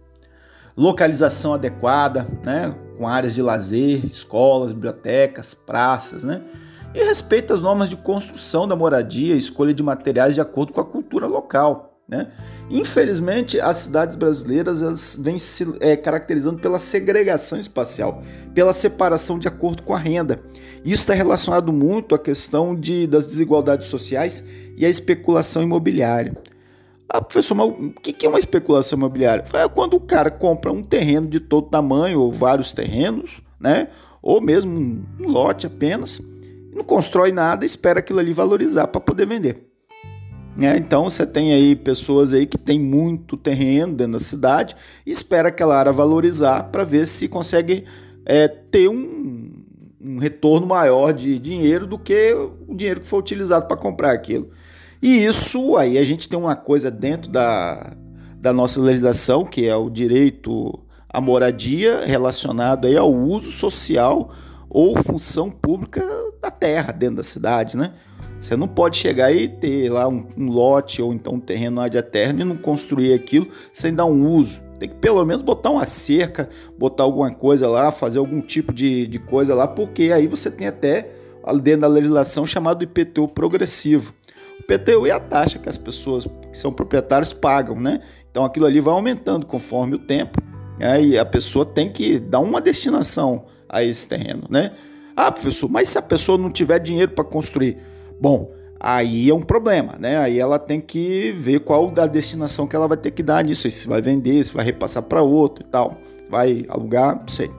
Localização 0.76 1.54
adequada, 1.54 2.26
né? 2.44 2.76
com 2.98 3.08
áreas 3.08 3.36
de 3.36 3.42
lazer, 3.42 4.04
escolas, 4.04 4.74
bibliotecas, 4.74 5.54
praças, 5.54 6.24
né? 6.24 6.42
E 6.92 7.04
respeita 7.04 7.54
as 7.54 7.62
normas 7.62 7.88
de 7.90 7.96
construção 7.96 8.68
da 8.68 8.76
moradia, 8.76 9.36
escolha 9.36 9.74
de 9.74 9.84
materiais 9.84 10.34
de 10.34 10.42
acordo 10.42 10.74
com 10.74 10.82
a 10.82 10.86
cultura 10.86 11.28
local, 11.28 11.85
né? 12.08 12.32
Infelizmente, 12.70 13.60
as 13.60 13.78
cidades 13.78 14.16
brasileiras 14.16 14.82
elas 14.82 15.18
vêm 15.20 15.40
se 15.40 15.76
é, 15.80 15.96
caracterizando 15.96 16.60
pela 16.60 16.78
segregação 16.78 17.60
espacial, 17.60 18.22
pela 18.54 18.74
separação 18.74 19.40
de 19.40 19.48
acordo 19.48 19.82
com 19.82 19.94
a 19.94 19.98
renda. 19.98 20.40
Isso 20.84 21.02
está 21.02 21.14
relacionado 21.14 21.74
muito 21.74 22.14
à 22.14 22.20
questão 22.20 22.76
de, 22.76 23.08
das 23.08 23.26
desigualdades 23.26 23.88
sociais 23.88 24.44
e 24.78 24.86
à 24.86 24.90
especulação 24.90 25.64
imobiliária. 25.64 26.38
Ah, 27.10 27.22
professor, 27.22 27.56
mas 27.56 27.70
o 27.70 27.92
que 28.02 28.26
é 28.26 28.30
uma 28.30 28.40
especulação 28.40 28.98
imobiliária? 28.98 29.44
É 29.54 29.68
quando 29.68 29.96
o 29.96 30.00
cara 30.00 30.30
compra 30.30 30.72
um 30.72 30.84
terreno 30.84 31.28
de 31.28 31.40
todo 31.40 31.70
tamanho, 31.70 32.20
ou 32.20 32.32
vários 32.32 32.74
terrenos, 32.74 33.42
né? 33.60 33.90
Ou 34.22 34.42
mesmo 34.42 34.72
um 35.20 35.28
lote 35.28 35.68
apenas, 35.68 36.20
não 36.74 36.84
constrói 36.84 37.32
nada, 37.32 37.64
espera 37.64 38.00
aquilo 38.00 38.20
ali 38.20 38.34
valorizar 38.34 38.88
para 38.88 39.00
poder 39.00 39.28
vender. 39.28 39.75
É, 40.60 40.78
então 40.78 41.04
você 41.04 41.26
tem 41.26 41.54
aí 41.54 41.76
pessoas 41.76 42.34
aí 42.34 42.46
que 42.46 42.58
tem 42.58 42.80
muito 42.80 43.36
terreno 43.36 43.94
dentro 43.94 44.14
da 44.14 44.20
cidade 44.20 44.76
e 45.06 45.12
espera 45.12 45.50
aquela 45.50 45.78
área 45.78 45.92
valorizar 45.92 46.64
para 46.72 46.86
ver 46.86 47.06
se 47.08 47.28
consegue 47.28 47.84
é, 48.26 48.48
ter 48.48 48.88
um, 48.88 49.52
um 50.02 50.18
retorno 50.18 50.66
maior 50.66 51.12
de 51.12 51.38
dinheiro 51.40 51.86
do 51.86 52.00
que 52.00 52.34
o 52.68 52.74
dinheiro 52.74 53.02
que 53.02 53.08
foi 53.08 53.20
utilizado 53.20 53.68
para 53.68 53.76
comprar 53.76 54.12
aquilo. 54.12 54.50
E 55.02 55.26
isso 55.26 55.76
aí 55.76 55.98
a 55.98 56.04
gente 56.04 56.30
tem 56.30 56.40
uma 56.40 56.56
coisa 56.56 56.90
dentro 56.90 57.30
da, 57.30 57.94
da 58.38 58.54
nossa 58.54 58.80
legislação, 58.80 59.46
que 59.46 59.68
é 59.68 59.76
o 59.76 59.90
direito 59.90 60.80
à 61.10 61.20
moradia 61.20 62.06
relacionado 62.06 62.88
aí 62.88 62.96
ao 62.96 63.14
uso 63.14 63.52
social 63.52 64.32
ou 64.70 64.96
função 65.04 65.52
pública 65.52 66.02
da 66.42 66.50
terra 66.50 66.94
dentro 66.94 67.18
da 67.18 67.24
cidade, 67.24 67.76
né? 67.76 67.94
Você 68.46 68.56
não 68.56 68.68
pode 68.68 68.98
chegar 68.98 69.32
e 69.32 69.48
ter 69.48 69.90
lá 69.90 70.08
um, 70.08 70.24
um 70.38 70.52
lote 70.52 71.02
ou 71.02 71.12
então 71.12 71.34
um 71.34 71.40
terreno 71.40 71.90
de 71.90 72.00
terra 72.04 72.32
e 72.32 72.44
não 72.44 72.56
construir 72.56 73.12
aquilo 73.12 73.48
sem 73.74 73.92
dar 73.92 74.06
um 74.06 74.24
uso. 74.24 74.62
Tem 74.78 74.88
que 74.88 74.94
pelo 74.94 75.26
menos 75.26 75.42
botar 75.42 75.72
uma 75.72 75.88
cerca, 75.88 76.48
botar 76.78 77.06
alguma 77.06 77.34
coisa 77.34 77.68
lá, 77.68 77.90
fazer 77.90 78.20
algum 78.20 78.40
tipo 78.42 78.72
de, 78.72 79.08
de 79.08 79.18
coisa 79.18 79.56
lá, 79.56 79.68
porque 79.68 80.12
aí 80.14 80.28
você 80.28 80.52
tem 80.52 80.68
até 80.68 81.10
dentro 81.64 81.82
da 81.82 81.88
legislação 81.88 82.46
chamado 82.46 82.84
IPTU 82.84 83.28
progressivo. 83.30 84.14
O 84.60 84.72
IPTU 84.72 85.08
é 85.08 85.12
a 85.12 85.20
taxa 85.20 85.58
que 85.58 85.68
as 85.68 85.78
pessoas 85.80 86.28
que 86.52 86.56
são 86.56 86.72
proprietários 86.72 87.34
pagam, 87.34 87.80
né? 87.82 88.00
Então 88.30 88.46
aquilo 88.46 88.68
ali 88.68 88.80
vai 88.80 88.94
aumentando 88.94 89.48
conforme 89.48 89.96
o 89.96 90.00
tempo, 90.00 90.40
né? 90.78 91.02
e 91.02 91.18
a 91.18 91.26
pessoa 91.26 91.66
tem 91.66 91.92
que 91.92 92.20
dar 92.20 92.42
uma 92.42 92.62
destinação 92.62 93.46
a 93.68 93.84
esse 93.84 94.08
terreno, 94.08 94.44
né? 94.52 94.72
Ah, 95.16 95.32
professor, 95.32 95.68
mas 95.68 95.90
se 95.90 95.98
a 95.98 96.02
pessoa 96.04 96.38
não 96.38 96.52
tiver 96.52 96.78
dinheiro 96.78 97.12
para 97.12 97.24
construir? 97.24 97.95
Bom, 98.20 98.52
aí 98.80 99.30
é 99.30 99.34
um 99.34 99.42
problema, 99.42 99.96
né? 100.00 100.18
Aí 100.18 100.40
ela 100.40 100.60
tem 100.60 100.80
que 100.80 101.32
ver 101.34 101.60
qual 101.62 101.90
da 101.92 102.08
destinação 102.08 102.68
que 102.68 102.76
ela 102.76 102.88
vai 102.88 102.98
ter 102.98 103.12
que 103.12 103.24
dar 103.24 103.44
nisso, 103.44 103.70
se 103.70 103.88
vai 103.88 104.02
vender, 104.02 104.44
se 104.44 104.54
vai 104.54 104.66
repassar 104.66 105.04
para 105.04 105.22
outro 105.22 105.66
e 105.66 105.70
tal, 105.70 105.98
vai 106.30 106.66
alugar, 106.70 107.20
não 107.20 107.28
sei. 107.28 107.52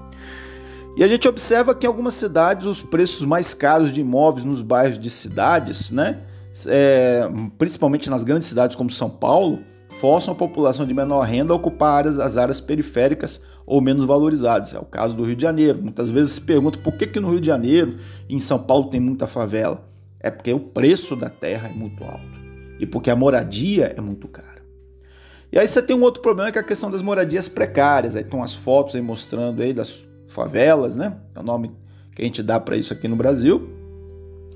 E 0.97 1.05
a 1.05 1.09
gente 1.09 1.29
observa 1.29 1.75
que 1.75 1.85
em 1.85 1.89
algumas 1.89 2.15
cidades 2.15 2.67
os 2.67 2.83
preços 2.83 3.23
mais 3.25 3.53
caros 3.53 3.93
de 3.93 4.01
imóveis 4.01 4.45
nos 4.47 4.63
bairros 4.63 4.99
de 4.99 5.11
cidades, 5.11 5.91
né? 5.91 6.21
É, 6.67 7.29
principalmente 7.59 8.09
nas 8.09 8.25
grandes 8.25 8.49
cidades 8.49 8.75
como 8.75 8.91
São 8.91 9.11
Paulo, 9.11 9.59
forçam 10.01 10.33
a 10.33 10.37
população 10.37 10.87
de 10.87 10.95
menor 10.95 11.21
renda 11.21 11.53
a 11.53 11.57
ocupar 11.57 11.99
áreas, 11.99 12.19
as 12.19 12.39
áreas 12.39 12.63
periféricas 12.63 13.43
ou 13.67 13.81
menos 13.83 14.07
valorizadas. 14.07 14.73
É 14.73 14.79
o 14.79 14.85
caso 14.85 15.15
do 15.15 15.23
Rio 15.23 15.37
de 15.37 15.43
Janeiro. 15.43 15.83
Muitas 15.83 16.09
vezes 16.09 16.33
se 16.33 16.41
pergunta 16.41 16.79
por 16.79 16.95
que, 16.95 17.07
que 17.07 17.21
no 17.21 17.31
Rio 17.31 17.41
de 17.41 17.47
Janeiro 17.47 17.97
e 18.27 18.35
em 18.35 18.39
São 18.39 18.59
Paulo 18.59 18.89
tem 18.89 19.01
muita 19.01 19.27
favela. 19.27 19.85
É 20.27 20.31
porque 20.31 20.53
o 20.53 20.59
preço 20.59 21.15
da 21.15 21.31
terra 21.31 21.69
é 21.69 21.73
muito 21.73 22.03
alto 22.03 22.37
e 22.81 22.85
porque 22.85 23.11
a 23.11 23.15
moradia 23.15 23.95
é 23.97 24.01
muito 24.01 24.27
cara. 24.27 24.61
E 25.53 25.57
aí 25.57 25.69
você 25.69 25.81
tem 25.81 25.95
um 25.95 26.03
outro 26.03 26.21
problema 26.21 26.51
que 26.51 26.59
é 26.59 26.61
a 26.61 26.65
questão 26.65 26.91
das 26.91 27.01
moradias 27.01 27.49
precárias. 27.49 28.17
Aí 28.17 28.23
estão 28.23 28.43
as 28.43 28.53
fotos 28.53 28.97
aí 28.97 29.01
mostrando 29.01 29.63
aí 29.63 29.73
das 29.73 30.05
favelas, 30.27 30.97
né? 30.97 31.17
É 31.33 31.39
o 31.39 31.45
nome 31.45 31.71
que 32.13 32.23
a 32.23 32.25
gente 32.25 32.43
dá 32.43 32.59
para 32.59 32.77
isso 32.77 32.93
aqui 32.93 33.07
no 33.07 33.15
Brasil. 33.15 33.71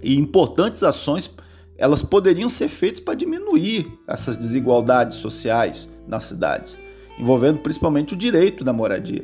E 0.03 0.19
importantes 0.19 0.83
ações 0.83 1.33
elas 1.79 2.03
poderiam 2.03 2.49
ser 2.49 2.67
feitas 2.67 2.99
para 2.99 3.15
diminuir 3.15 3.97
essas 4.09 4.37
desigualdades 4.37 5.19
sociais 5.19 5.89
nas 6.05 6.25
cidades, 6.25 6.77
envolvendo 7.17 7.61
principalmente 7.61 8.15
o 8.15 8.17
direito 8.17 8.65
da 8.65 8.73
moradia. 8.73 9.23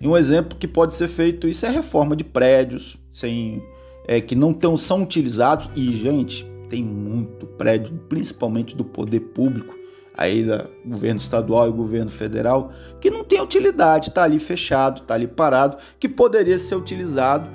E 0.00 0.08
um 0.08 0.16
exemplo 0.16 0.56
que 0.58 0.66
pode 0.66 0.94
ser 0.94 1.08
feito 1.08 1.46
isso 1.46 1.66
é 1.66 1.68
a 1.68 1.72
reforma 1.72 2.16
de 2.16 2.24
prédios, 2.24 2.96
sem 3.10 3.62
é, 4.06 4.20
que 4.20 4.34
não 4.34 4.52
tão, 4.52 4.76
são 4.76 5.02
utilizados. 5.02 5.70
E, 5.76 5.92
gente, 5.92 6.44
tem 6.68 6.82
muito 6.82 7.46
prédio, 7.46 7.98
principalmente 8.08 8.74
do 8.74 8.84
poder 8.84 9.20
público, 9.20 9.74
aí 10.14 10.42
do 10.42 10.68
governo 10.86 11.20
estadual 11.20 11.68
e 11.68 11.72
governo 11.72 12.10
federal, 12.10 12.72
que 13.00 13.10
não 13.10 13.24
tem 13.24 13.40
utilidade, 13.40 14.08
está 14.08 14.24
ali 14.24 14.38
fechado, 14.38 15.02
está 15.02 15.14
ali 15.14 15.26
parado, 15.26 15.76
que 15.98 16.08
poderia 16.08 16.58
ser 16.58 16.76
utilizado 16.76 17.50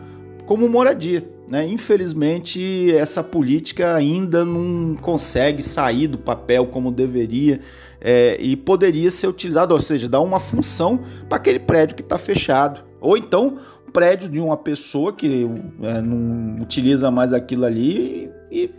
como 0.45 0.67
moradia. 0.69 1.27
Né? 1.47 1.65
Infelizmente, 1.67 2.93
essa 2.93 3.23
política 3.23 3.95
ainda 3.95 4.43
não 4.43 4.95
consegue 4.95 5.63
sair 5.63 6.07
do 6.07 6.17
papel 6.17 6.67
como 6.67 6.91
deveria 6.91 7.61
é, 8.01 8.37
e 8.39 8.55
poderia 8.55 9.09
ser 9.09 9.27
utilizado, 9.27 9.73
ou 9.73 9.79
seja, 9.79 10.09
dar 10.09 10.21
uma 10.21 10.39
função 10.39 10.99
para 11.29 11.37
aquele 11.37 11.59
prédio 11.59 11.95
que 11.95 12.01
está 12.01 12.17
fechado. 12.17 12.83
Ou 12.99 13.17
então 13.17 13.57
prédio 13.97 14.29
de 14.29 14.39
uma 14.39 14.55
pessoa 14.55 15.11
que 15.11 15.49
é, 15.81 16.01
não 16.03 16.61
utiliza 16.61 17.09
mais 17.09 17.33
aquilo 17.33 17.65
ali 17.65 18.31
e, 18.51 18.65
e 18.65 18.75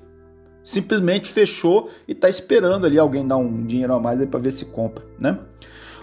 simplesmente 0.63 1.29
fechou 1.29 1.91
e 2.07 2.13
está 2.13 2.29
esperando 2.29 2.87
ali 2.87 3.01
alguém 3.01 3.27
dar 3.27 3.37
um 3.37 3.67
dinheiro 3.67 3.93
a 3.95 3.99
mais 3.99 4.25
para 4.27 4.39
ver 4.39 4.53
se 4.53 4.67
compra, 4.67 5.05
né? 5.19 5.37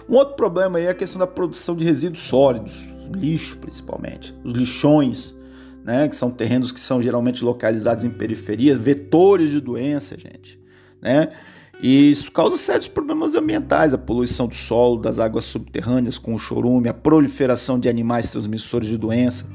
Um 0.06 0.16
outro 0.16 0.36
problema 0.36 0.76
aí 0.76 0.84
é 0.84 0.90
a 0.90 0.94
questão 0.94 1.18
da 1.18 1.26
produção 1.26 1.74
de 1.74 1.82
resíduos 1.82 2.24
sólidos, 2.24 2.90
lixo 3.10 3.56
principalmente, 3.56 4.34
os 4.44 4.52
lixões, 4.52 5.40
né, 5.82 6.06
que 6.08 6.14
são 6.14 6.30
terrenos 6.30 6.70
que 6.70 6.78
são 6.78 7.00
geralmente 7.00 7.42
localizados 7.42 8.04
em 8.04 8.10
periferias, 8.10 8.76
vetores 8.76 9.50
de 9.50 9.62
doença, 9.62 10.14
gente, 10.18 10.60
né? 11.00 11.32
E 11.80 12.10
isso 12.10 12.32
causa 12.32 12.56
sérios 12.56 12.88
problemas 12.88 13.34
ambientais, 13.34 13.92
a 13.92 13.98
poluição 13.98 14.46
do 14.46 14.54
solo, 14.54 15.00
das 15.00 15.18
águas 15.18 15.44
subterrâneas 15.44 16.18
com 16.18 16.34
o 16.34 16.38
chorume, 16.38 16.88
a 16.88 16.94
proliferação 16.94 17.78
de 17.78 17.88
animais 17.88 18.30
transmissores 18.30 18.88
de 18.88 18.96
doença. 18.96 19.46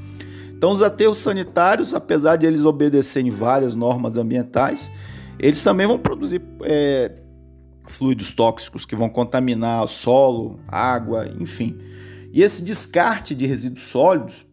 Então, 0.56 0.70
os 0.70 0.82
aterros 0.82 1.18
sanitários, 1.18 1.92
apesar 1.92 2.36
de 2.36 2.46
eles 2.46 2.64
obedecerem 2.64 3.30
várias 3.30 3.74
normas 3.74 4.16
ambientais, 4.16 4.88
eles 5.38 5.64
também 5.64 5.88
vão 5.88 5.98
produzir 5.98 6.40
é, 6.62 7.10
fluidos 7.88 8.30
tóxicos 8.30 8.84
que 8.84 8.94
vão 8.94 9.08
contaminar 9.08 9.88
solo, 9.88 10.60
água, 10.68 11.26
enfim. 11.40 11.76
E 12.32 12.42
esse 12.42 12.62
descarte 12.62 13.34
de 13.34 13.44
resíduos 13.44 13.82
sólidos, 13.82 14.46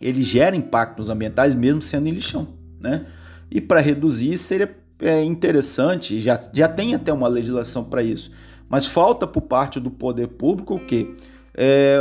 ele 0.00 0.24
gera 0.24 0.56
impactos 0.56 1.08
ambientais 1.08 1.54
mesmo 1.54 1.80
sendo 1.80 2.08
em 2.08 2.12
lixão, 2.12 2.48
né? 2.80 3.06
E 3.48 3.60
para 3.60 3.80
reduzir 3.80 4.36
seria 4.36 4.76
é 5.00 5.22
interessante, 5.22 6.18
já, 6.20 6.38
já 6.52 6.68
tem 6.68 6.94
até 6.94 7.12
uma 7.12 7.28
legislação 7.28 7.84
para 7.84 8.02
isso, 8.02 8.30
mas 8.68 8.86
falta 8.86 9.26
por 9.26 9.42
parte 9.42 9.78
do 9.78 9.90
poder 9.90 10.28
público 10.28 10.74
o 10.74 10.80
quê? 10.80 11.14
É, 11.54 11.98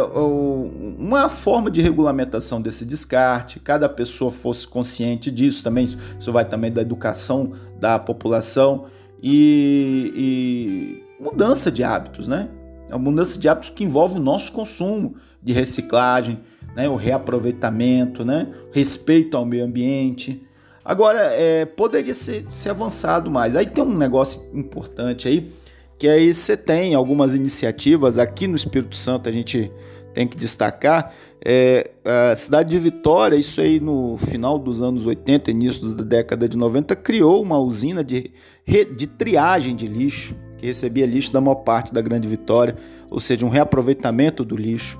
uma 0.99 1.29
forma 1.29 1.71
de 1.71 1.81
regulamentação 1.81 2.61
desse 2.61 2.85
descarte, 2.85 3.59
cada 3.59 3.89
pessoa 3.89 4.31
fosse 4.31 4.67
consciente 4.67 5.31
disso 5.31 5.63
também, 5.63 5.85
isso 6.19 6.31
vai 6.31 6.45
também 6.45 6.71
da 6.71 6.81
educação 6.81 7.53
da 7.79 7.97
população 7.97 8.85
e, 9.21 10.11
e 10.15 11.23
mudança 11.23 11.71
de 11.71 11.83
hábitos, 11.83 12.27
né? 12.27 12.49
É 12.89 12.95
uma 12.95 13.09
mudança 13.11 13.39
de 13.39 13.49
hábitos 13.49 13.71
que 13.71 13.83
envolve 13.83 14.15
o 14.15 14.21
nosso 14.21 14.51
consumo 14.51 15.15
de 15.41 15.53
reciclagem, 15.53 16.39
né? 16.75 16.87
o 16.87 16.95
reaproveitamento, 16.95 18.23
né? 18.23 18.47
respeito 18.71 19.35
ao 19.35 19.45
meio 19.45 19.65
ambiente, 19.65 20.46
Agora, 20.87 21.19
é, 21.33 21.65
poderia 21.65 22.13
ser, 22.13 22.45
ser 22.49 22.69
avançado 22.69 23.29
mais. 23.29 23.57
Aí 23.57 23.65
tem 23.65 23.83
um 23.83 23.93
negócio 23.93 24.49
importante 24.53 25.27
aí, 25.27 25.51
que 25.99 26.07
aí 26.07 26.33
você 26.33 26.55
tem 26.55 26.95
algumas 26.95 27.33
iniciativas 27.33 28.17
aqui 28.17 28.47
no 28.47 28.55
Espírito 28.55 28.95
Santo, 28.95 29.27
a 29.27 29.31
gente 29.33 29.69
tem 30.13 30.25
que 30.25 30.37
destacar. 30.37 31.13
É, 31.43 31.91
a 32.31 32.33
cidade 32.37 32.69
de 32.69 32.79
Vitória, 32.79 33.35
isso 33.35 33.59
aí 33.59 33.81
no 33.81 34.15
final 34.15 34.57
dos 34.57 34.81
anos 34.81 35.05
80, 35.05 35.51
início 35.51 35.93
da 35.93 36.05
década 36.05 36.47
de 36.47 36.55
90, 36.55 36.95
criou 36.95 37.41
uma 37.41 37.59
usina 37.59 38.01
de, 38.01 38.31
de 38.65 39.07
triagem 39.07 39.75
de 39.75 39.87
lixo, 39.87 40.37
que 40.57 40.67
recebia 40.67 41.05
lixo 41.05 41.33
da 41.33 41.41
maior 41.41 41.55
parte 41.55 41.93
da 41.93 41.99
Grande 41.99 42.29
Vitória, 42.29 42.77
ou 43.11 43.19
seja, 43.19 43.45
um 43.45 43.49
reaproveitamento 43.49 44.45
do 44.45 44.55
lixo. 44.55 44.97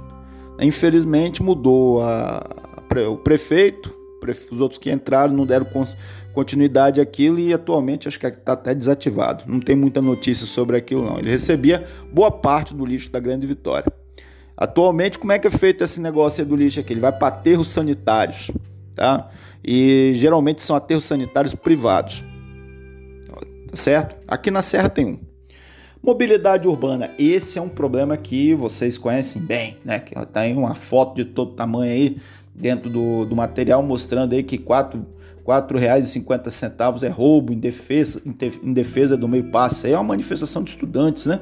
Infelizmente 0.60 1.42
mudou 1.42 2.02
a, 2.02 2.46
a, 2.94 3.10
o 3.10 3.16
prefeito, 3.16 3.97
os 4.32 4.62
outros 4.62 4.80
que 4.80 4.92
entraram 4.92 5.34
não 5.34 5.46
deram 5.46 5.68
continuidade 6.34 7.02
àquilo 7.02 7.40
e 7.40 7.54
atualmente 7.54 8.08
acho 8.08 8.20
que 8.20 8.28
está 8.28 8.54
até 8.54 8.74
desativado. 8.74 9.44
Não 9.48 9.60
tem 9.60 9.76
muita 9.76 10.02
notícia 10.02 10.46
sobre 10.46 10.78
aquilo 10.78 11.04
não. 11.04 11.20
Ele 11.20 11.30
recebia 11.30 11.86
boa 12.12 12.32
parte 12.32 12.74
do 12.74 12.86
lixo 12.86 13.10
da 13.10 13.20
Grande 13.20 13.48
Vitória. 13.48 13.92
Atualmente, 14.56 15.20
como 15.20 15.32
é 15.32 15.40
que 15.40 15.48
é 15.48 15.52
feito 15.52 15.84
esse 15.84 16.02
negócio 16.02 16.44
do 16.46 16.56
lixo 16.56 16.80
aqui? 16.80 16.94
Ele 16.94 17.00
vai 17.00 17.12
para 17.12 17.28
aterros 17.28 17.68
sanitários, 17.68 18.50
tá? 18.96 19.30
E 19.64 20.14
geralmente 20.16 20.64
são 20.64 20.76
aterros 20.76 21.06
sanitários 21.06 21.54
privados. 21.54 22.24
Tá 23.70 23.78
certo? 23.78 24.16
Aqui 24.28 24.50
na 24.50 24.62
Serra 24.62 24.90
tem 24.90 25.06
um. 25.06 25.20
Mobilidade 26.02 26.68
urbana, 26.68 27.12
esse 27.20 27.60
é 27.60 27.62
um 27.62 27.68
problema 27.68 28.16
que 28.16 28.54
vocês 28.54 28.98
conhecem 28.98 29.42
bem, 29.42 29.78
né? 29.84 30.00
Que 30.00 30.14
tá 30.28 30.42
aí 30.42 30.54
uma 30.54 30.74
foto 30.74 31.16
de 31.16 31.26
todo 31.26 31.54
tamanho 31.54 31.92
aí 31.92 32.18
dentro 32.58 32.90
do, 32.90 33.26
do 33.26 33.36
material 33.36 33.84
mostrando 33.84 34.34
aí 34.34 34.42
que 34.42 34.56
R$ 34.58 34.64
4,50 34.64 37.04
é 37.04 37.08
roubo 37.08 37.54
em 37.54 37.60
defesa, 37.60 38.20
em 38.26 38.74
defesa 38.74 39.16
do 39.16 39.28
meio 39.28 39.52
passe. 39.52 39.86
Aí 39.88 39.94
é 39.94 39.98
uma 39.98 40.04
manifestação 40.04 40.64
de 40.64 40.72
estudantes, 40.72 41.28
né? 41.28 41.40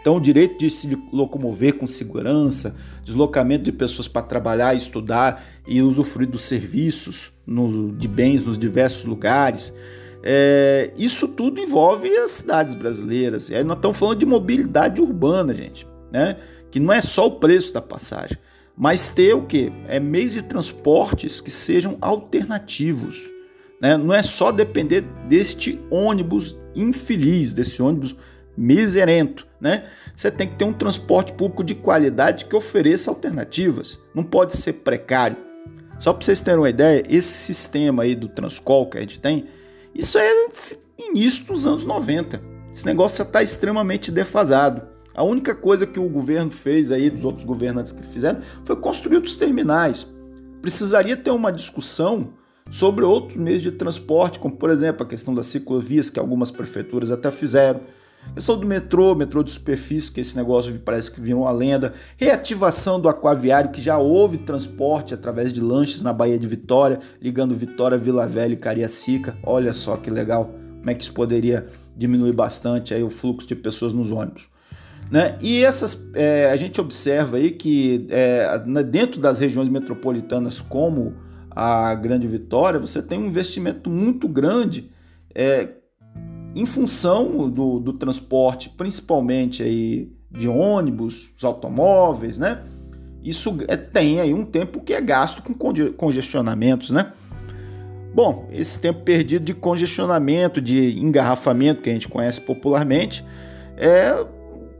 Então, 0.00 0.16
o 0.16 0.20
direito 0.20 0.58
de 0.58 0.70
se 0.70 0.96
locomover 1.12 1.74
com 1.74 1.86
segurança, 1.86 2.74
deslocamento 3.04 3.64
de 3.64 3.72
pessoas 3.72 4.06
para 4.06 4.22
trabalhar, 4.22 4.72
estudar 4.72 5.44
e 5.66 5.82
usufruir 5.82 6.30
dos 6.30 6.42
serviços 6.42 7.32
no, 7.44 7.90
de 7.90 8.06
bens 8.06 8.46
nos 8.46 8.56
diversos 8.56 9.04
lugares. 9.04 9.74
É, 10.22 10.92
isso 10.96 11.26
tudo 11.26 11.60
envolve 11.60 12.08
as 12.18 12.30
cidades 12.30 12.76
brasileiras. 12.76 13.48
E 13.48 13.56
aí 13.56 13.64
nós 13.64 13.78
estamos 13.78 13.96
falando 13.96 14.18
de 14.18 14.26
mobilidade 14.26 15.00
urbana, 15.00 15.52
gente, 15.52 15.84
né? 16.12 16.36
Que 16.70 16.78
não 16.78 16.92
é 16.92 17.00
só 17.00 17.26
o 17.26 17.32
preço 17.32 17.74
da 17.74 17.82
passagem 17.82 18.38
mas 18.76 19.08
ter 19.08 19.34
o 19.34 19.46
que? 19.46 19.72
É 19.88 19.98
meios 19.98 20.32
de 20.32 20.42
transportes 20.42 21.40
que 21.40 21.50
sejam 21.50 21.96
alternativos, 22.00 23.32
Né? 23.80 23.96
Não 23.96 24.14
é 24.14 24.22
só 24.22 24.50
depender 24.50 25.02
deste 25.28 25.78
ônibus 25.90 26.58
infeliz, 26.74 27.52
desse 27.52 27.82
ônibus 27.82 28.16
miserento, 28.56 29.46
né? 29.60 29.84
Você 30.14 30.30
tem 30.30 30.48
que 30.48 30.56
ter 30.56 30.64
um 30.64 30.72
transporte 30.72 31.34
público 31.34 31.62
de 31.62 31.74
qualidade 31.74 32.46
que 32.46 32.56
ofereça 32.56 33.10
alternativas. 33.10 33.98
Não 34.14 34.24
pode 34.24 34.56
ser 34.56 34.72
precário. 34.74 35.36
Só 35.98 36.12
para 36.12 36.24
vocês 36.24 36.40
terem 36.40 36.60
uma 36.60 36.70
ideia, 36.70 37.02
esse 37.08 37.32
sistema 37.32 38.02
aí 38.02 38.14
do 38.14 38.28
Transcol 38.28 38.88
que 38.88 38.96
a 38.96 39.00
gente 39.02 39.20
tem, 39.20 39.46
isso 39.94 40.16
é 40.18 40.48
início 40.98 41.44
dos 41.44 41.66
anos 41.66 41.84
90. 41.84 42.40
Esse 42.72 42.86
negócio 42.86 43.18
já 43.18 43.24
está 43.24 43.42
extremamente 43.42 44.10
defasado. 44.10 44.95
A 45.16 45.22
única 45.22 45.54
coisa 45.54 45.86
que 45.86 45.98
o 45.98 46.08
governo 46.10 46.50
fez 46.50 46.92
aí, 46.92 47.08
dos 47.08 47.24
outros 47.24 47.46
governantes 47.46 47.90
que 47.90 48.02
fizeram, 48.02 48.40
foi 48.62 48.76
construir 48.76 49.16
outros 49.16 49.34
terminais. 49.34 50.06
Precisaria 50.60 51.16
ter 51.16 51.30
uma 51.30 51.50
discussão 51.50 52.34
sobre 52.70 53.02
outros 53.02 53.38
meios 53.38 53.62
de 53.62 53.72
transporte, 53.72 54.38
como 54.38 54.54
por 54.56 54.68
exemplo 54.68 55.06
a 55.06 55.08
questão 55.08 55.34
das 55.34 55.46
ciclovias, 55.46 56.10
que 56.10 56.20
algumas 56.20 56.50
prefeituras 56.50 57.10
até 57.10 57.30
fizeram. 57.30 57.80
A 58.28 58.34
questão 58.34 58.58
do 58.58 58.66
metrô, 58.66 59.14
metrô 59.14 59.42
de 59.42 59.52
superfície, 59.52 60.12
que 60.12 60.20
esse 60.20 60.36
negócio 60.36 60.78
parece 60.80 61.10
que 61.10 61.18
virou 61.18 61.42
uma 61.42 61.52
lenda. 61.52 61.94
Reativação 62.18 63.00
do 63.00 63.08
aquaviário, 63.08 63.70
que 63.70 63.80
já 63.80 63.96
houve 63.96 64.36
transporte 64.36 65.14
através 65.14 65.50
de 65.50 65.62
lanches 65.62 66.02
na 66.02 66.12
Baía 66.12 66.38
de 66.38 66.46
Vitória, 66.46 67.00
ligando 67.22 67.54
Vitória, 67.54 67.96
Vila 67.96 68.26
Velha 68.26 68.52
e 68.52 68.56
Cariacica. 68.56 69.38
Olha 69.42 69.72
só 69.72 69.96
que 69.96 70.10
legal, 70.10 70.52
como 70.78 70.90
é 70.90 70.94
que 70.94 71.04
isso 71.04 71.14
poderia 71.14 71.66
diminuir 71.96 72.32
bastante 72.32 72.92
aí 72.92 73.02
o 73.02 73.08
fluxo 73.08 73.48
de 73.48 73.56
pessoas 73.56 73.94
nos 73.94 74.10
ônibus. 74.10 74.54
Né? 75.10 75.38
E 75.40 75.64
essas, 75.64 76.08
é, 76.14 76.50
a 76.50 76.56
gente 76.56 76.80
observa 76.80 77.36
aí 77.36 77.52
que 77.52 78.06
é, 78.10 78.58
dentro 78.84 79.20
das 79.20 79.38
regiões 79.38 79.68
metropolitanas 79.68 80.60
como 80.60 81.14
a 81.50 81.94
Grande 81.94 82.26
Vitória, 82.26 82.78
você 82.78 83.00
tem 83.00 83.18
um 83.18 83.26
investimento 83.26 83.88
muito 83.88 84.28
grande 84.28 84.90
é, 85.34 85.68
em 86.54 86.66
função 86.66 87.48
do, 87.48 87.78
do, 87.78 87.92
transporte, 87.92 88.68
principalmente 88.70 89.62
aí 89.62 90.12
de 90.30 90.48
ônibus, 90.48 91.30
os 91.36 91.44
automóveis, 91.44 92.38
né? 92.38 92.62
Isso 93.22 93.56
é, 93.68 93.76
tem 93.76 94.20
aí 94.20 94.34
um 94.34 94.44
tempo 94.44 94.80
que 94.80 94.92
é 94.92 95.00
gasto 95.00 95.42
com 95.42 95.54
congestionamentos, 95.96 96.90
né? 96.90 97.12
Bom, 98.14 98.48
esse 98.50 98.78
tempo 98.80 99.02
perdido 99.02 99.44
de 99.44 99.54
congestionamento, 99.54 100.60
de 100.60 100.98
engarrafamento 100.98 101.82
que 101.82 101.90
a 101.90 101.92
gente 101.92 102.08
conhece 102.08 102.40
popularmente, 102.40 103.24
é 103.76 104.26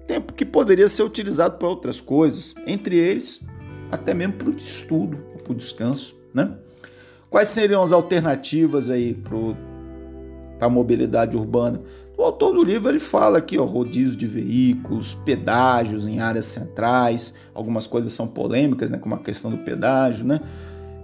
tempo 0.07 0.33
que 0.33 0.45
poderia 0.45 0.89
ser 0.89 1.03
utilizado 1.03 1.59
para 1.59 1.69
outras 1.69 2.01
coisas, 2.01 2.55
entre 2.67 2.97
eles 2.97 3.41
até 3.91 4.15
mesmo 4.15 4.35
para 4.35 4.49
o 4.49 4.57
estudo, 4.57 5.17
para 5.43 5.53
o 5.53 5.55
descanso, 5.55 6.17
né? 6.33 6.53
Quais 7.31 7.49
seriam 7.49 7.83
as 7.83 7.93
alternativas 7.93 8.89
aí 8.89 9.15
para 9.15 10.67
a 10.67 10.69
mobilidade 10.69 11.37
urbana? 11.37 11.81
O 12.17 12.23
autor 12.23 12.55
do 12.55 12.65
livro 12.65 12.89
ele 12.89 12.99
fala 12.99 13.39
aqui, 13.39 13.59
ó, 13.59 13.65
rodízio 13.65 14.17
de 14.17 14.27
veículos, 14.27 15.15
pedágios 15.15 16.07
em 16.07 16.19
áreas 16.19 16.47
centrais, 16.47 17.35
algumas 17.53 17.87
coisas 17.87 18.13
são 18.13 18.27
polêmicas, 18.27 18.91
né, 18.91 18.97
como 18.97 19.15
a 19.15 19.19
questão 19.19 19.51
do 19.51 19.59
pedágio, 19.59 20.25
né? 20.25 20.41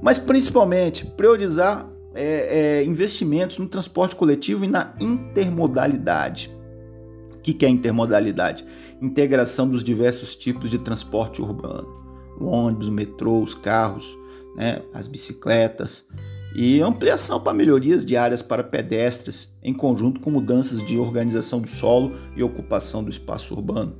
Mas 0.01 0.19
principalmente 0.19 1.05
priorizar 1.05 1.87
é, 2.15 2.81
é, 2.81 2.85
investimentos 2.85 3.59
no 3.59 3.69
transporte 3.69 4.17
coletivo 4.17 4.65
e 4.65 4.69
na 4.69 4.95
intermodalidade. 5.01 6.51
Que, 7.43 7.53
que 7.53 7.67
é 7.67 7.69
intermodalidade? 7.69 8.65
Integração 9.01 9.69
dos 9.69 9.83
diversos 9.83 10.35
tipos 10.35 10.71
de 10.71 10.79
transporte 10.79 11.43
urbano. 11.43 11.89
O 12.39 12.47
ônibus, 12.47 12.89
o 12.89 12.93
metrô, 12.93 13.43
os 13.43 13.55
carros, 13.55 14.17
né, 14.57 14.83
as 14.93 15.07
bicicletas 15.07 16.05
e 16.55 16.81
ampliação 16.81 17.41
para 17.41 17.55
melhorias 17.55 18.05
diárias 18.05 18.43
para 18.43 18.63
pedestres, 18.63 19.49
em 19.63 19.73
conjunto 19.73 20.21
com 20.21 20.31
mudanças 20.31 20.83
de 20.83 20.99
organização 20.99 21.61
do 21.61 21.69
solo 21.69 22.13
e 22.37 22.43
ocupação 22.43 23.03
do 23.03 23.11
espaço 23.11 23.55
urbano. 23.55 23.97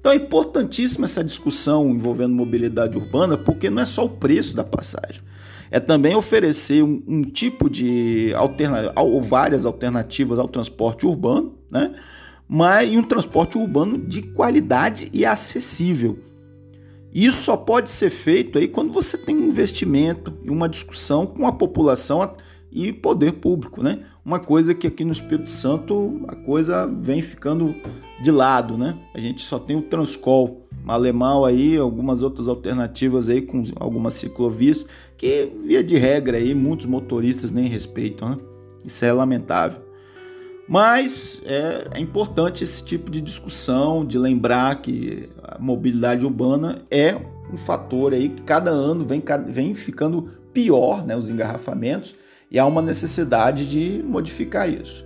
Então 0.00 0.10
é 0.10 0.16
importantíssima 0.16 1.04
essa 1.04 1.22
discussão 1.22 1.88
envolvendo 1.90 2.34
mobilidade 2.34 2.98
urbana, 2.98 3.38
porque 3.38 3.70
não 3.70 3.82
é 3.82 3.84
só 3.84 4.04
o 4.04 4.08
preço 4.08 4.56
da 4.56 4.64
passagem, 4.64 5.22
é 5.70 5.78
também 5.78 6.16
oferecer 6.16 6.82
um, 6.82 7.00
um 7.06 7.22
tipo 7.22 7.70
de 7.70 8.34
alternativa, 8.34 8.92
ou 9.00 9.22
várias 9.22 9.64
alternativas 9.64 10.40
ao 10.40 10.48
transporte 10.48 11.06
urbano, 11.06 11.56
né? 11.70 11.92
Mas 12.52 12.90
um 12.90 13.02
transporte 13.02 13.56
urbano 13.56 13.98
de 13.98 14.22
qualidade 14.22 15.08
e 15.12 15.24
acessível 15.24 16.18
isso 17.14 17.42
só 17.42 17.56
pode 17.58 17.90
ser 17.90 18.08
feito 18.08 18.58
aí 18.58 18.66
quando 18.66 18.90
você 18.90 19.18
tem 19.18 19.36
um 19.36 19.46
investimento 19.46 20.32
e 20.42 20.48
uma 20.48 20.66
discussão 20.66 21.26
com 21.26 21.46
a 21.46 21.52
população 21.52 22.36
e 22.70 22.90
poder 22.90 23.32
público, 23.32 23.82
né? 23.82 24.00
Uma 24.24 24.38
coisa 24.38 24.72
que 24.72 24.86
aqui 24.86 25.04
no 25.04 25.12
Espírito 25.12 25.50
Santo 25.50 26.22
a 26.26 26.34
coisa 26.34 26.86
vem 26.86 27.20
ficando 27.20 27.74
de 28.22 28.30
lado, 28.30 28.78
né? 28.78 28.98
A 29.14 29.20
gente 29.20 29.42
só 29.42 29.58
tem 29.58 29.76
o 29.76 29.82
Transcol, 29.82 30.66
alemão 30.88 31.44
aí, 31.44 31.76
algumas 31.76 32.22
outras 32.22 32.48
alternativas 32.48 33.28
aí 33.28 33.42
com 33.42 33.62
algumas 33.76 34.14
ciclovias 34.14 34.86
que 35.18 35.52
via 35.66 35.84
de 35.84 35.98
regra 35.98 36.38
aí 36.38 36.54
muitos 36.54 36.86
motoristas 36.86 37.52
nem 37.52 37.66
respeitam, 37.66 38.30
né? 38.30 38.36
Isso 38.86 39.04
é 39.04 39.12
lamentável. 39.12 39.81
Mas 40.72 41.38
é, 41.44 41.88
é, 41.90 42.00
importante 42.00 42.64
esse 42.64 42.82
tipo 42.82 43.10
de 43.10 43.20
discussão, 43.20 44.06
de 44.06 44.16
lembrar 44.16 44.80
que 44.80 45.28
a 45.42 45.58
mobilidade 45.58 46.24
urbana 46.24 46.78
é 46.90 47.14
um 47.52 47.58
fator 47.58 48.14
aí 48.14 48.30
que 48.30 48.40
cada 48.40 48.70
ano 48.70 49.04
vem, 49.04 49.22
vem 49.48 49.74
ficando 49.74 50.30
pior, 50.50 51.04
né, 51.04 51.14
os 51.14 51.28
engarrafamentos, 51.28 52.14
e 52.50 52.58
há 52.58 52.64
uma 52.64 52.80
necessidade 52.80 53.68
de 53.68 54.02
modificar 54.02 54.66
isso. 54.66 55.04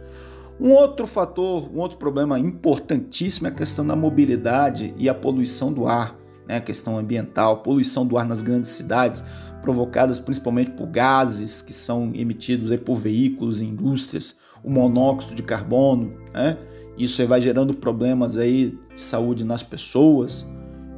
Um 0.60 0.70
outro 0.70 1.04
fator, 1.04 1.68
um 1.74 1.80
outro 1.80 1.98
problema 1.98 2.38
importantíssimo 2.38 3.48
é 3.48 3.50
a 3.50 3.54
questão 3.54 3.84
da 3.84 3.96
mobilidade 3.96 4.94
e 4.96 5.08
a 5.08 5.14
poluição 5.14 5.72
do 5.72 5.88
ar, 5.88 6.16
né, 6.46 6.58
a 6.58 6.60
questão 6.60 6.96
ambiental, 6.96 7.56
poluição 7.56 8.06
do 8.06 8.16
ar 8.16 8.24
nas 8.24 8.40
grandes 8.40 8.70
cidades, 8.70 9.24
provocadas 9.62 10.20
principalmente 10.20 10.70
por 10.70 10.86
gases 10.86 11.60
que 11.60 11.72
são 11.72 12.12
emitidos 12.14 12.70
por 12.76 12.94
veículos 12.94 13.60
e 13.60 13.64
indústrias 13.64 14.36
o 14.66 14.70
monóxido 14.70 15.32
de 15.32 15.44
carbono, 15.44 16.12
né? 16.34 16.58
Isso 16.98 17.24
vai 17.26 17.40
gerando 17.40 17.72
problemas 17.72 18.36
aí 18.36 18.76
de 18.92 19.00
saúde 19.00 19.44
nas 19.44 19.62
pessoas. 19.62 20.44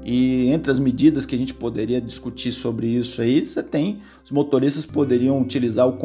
E 0.04 0.48
entre 0.48 0.70
as 0.70 0.78
medidas 0.78 1.26
que 1.26 1.34
a 1.34 1.38
gente 1.38 1.52
poderia 1.52 2.00
discutir 2.00 2.50
sobre 2.50 2.86
isso 2.86 3.20
aí, 3.20 3.44
você 3.44 3.62
tem 3.62 4.00
os 4.24 4.30
motoristas 4.30 4.86
poderiam 4.86 5.38
utilizar 5.38 5.86
o 5.86 5.98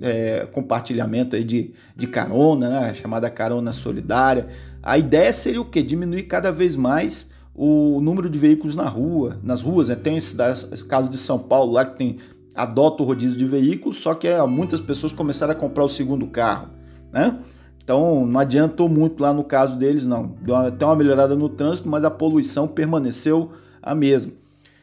é, 0.00 0.48
compartilhamento 0.50 1.36
aí 1.36 1.44
de, 1.44 1.72
de 1.94 2.06
carona, 2.08 2.68
né? 2.68 2.94
chamada 2.94 3.30
carona 3.30 3.72
solidária. 3.72 4.48
A 4.82 4.98
ideia 4.98 5.32
seria 5.32 5.60
o 5.60 5.64
quê? 5.64 5.80
Diminuir 5.82 6.24
cada 6.24 6.50
vez 6.50 6.74
mais 6.74 7.30
o 7.54 8.00
número 8.00 8.28
de 8.28 8.38
veículos 8.38 8.74
na 8.74 8.88
rua, 8.88 9.38
nas 9.44 9.62
ruas. 9.62 9.88
Né? 9.88 9.94
Tem 9.94 10.16
esse, 10.16 10.36
esse 10.72 10.84
caso 10.84 11.08
de 11.08 11.18
São 11.18 11.38
Paulo 11.38 11.72
lá 11.72 11.84
que 11.84 11.96
tem 11.96 12.16
adota 12.52 13.02
o 13.02 13.06
rodízio 13.06 13.38
de 13.38 13.44
veículos, 13.44 13.98
só 13.98 14.12
que 14.12 14.26
é, 14.26 14.44
muitas 14.44 14.80
pessoas 14.80 15.12
começaram 15.12 15.52
a 15.52 15.56
comprar 15.56 15.84
o 15.84 15.88
segundo 15.88 16.26
carro 16.26 16.79
né? 17.12 17.38
Então 17.82 18.24
não 18.24 18.38
adiantou 18.38 18.88
muito 18.88 19.20
lá 19.20 19.32
no 19.32 19.42
caso 19.42 19.76
deles, 19.76 20.06
não. 20.06 20.36
Deu 20.40 20.54
até 20.54 20.84
uma 20.84 20.96
melhorada 20.96 21.34
no 21.34 21.48
trânsito, 21.48 21.88
mas 21.88 22.04
a 22.04 22.10
poluição 22.10 22.68
permaneceu 22.68 23.50
a 23.82 23.94
mesma. 23.94 24.32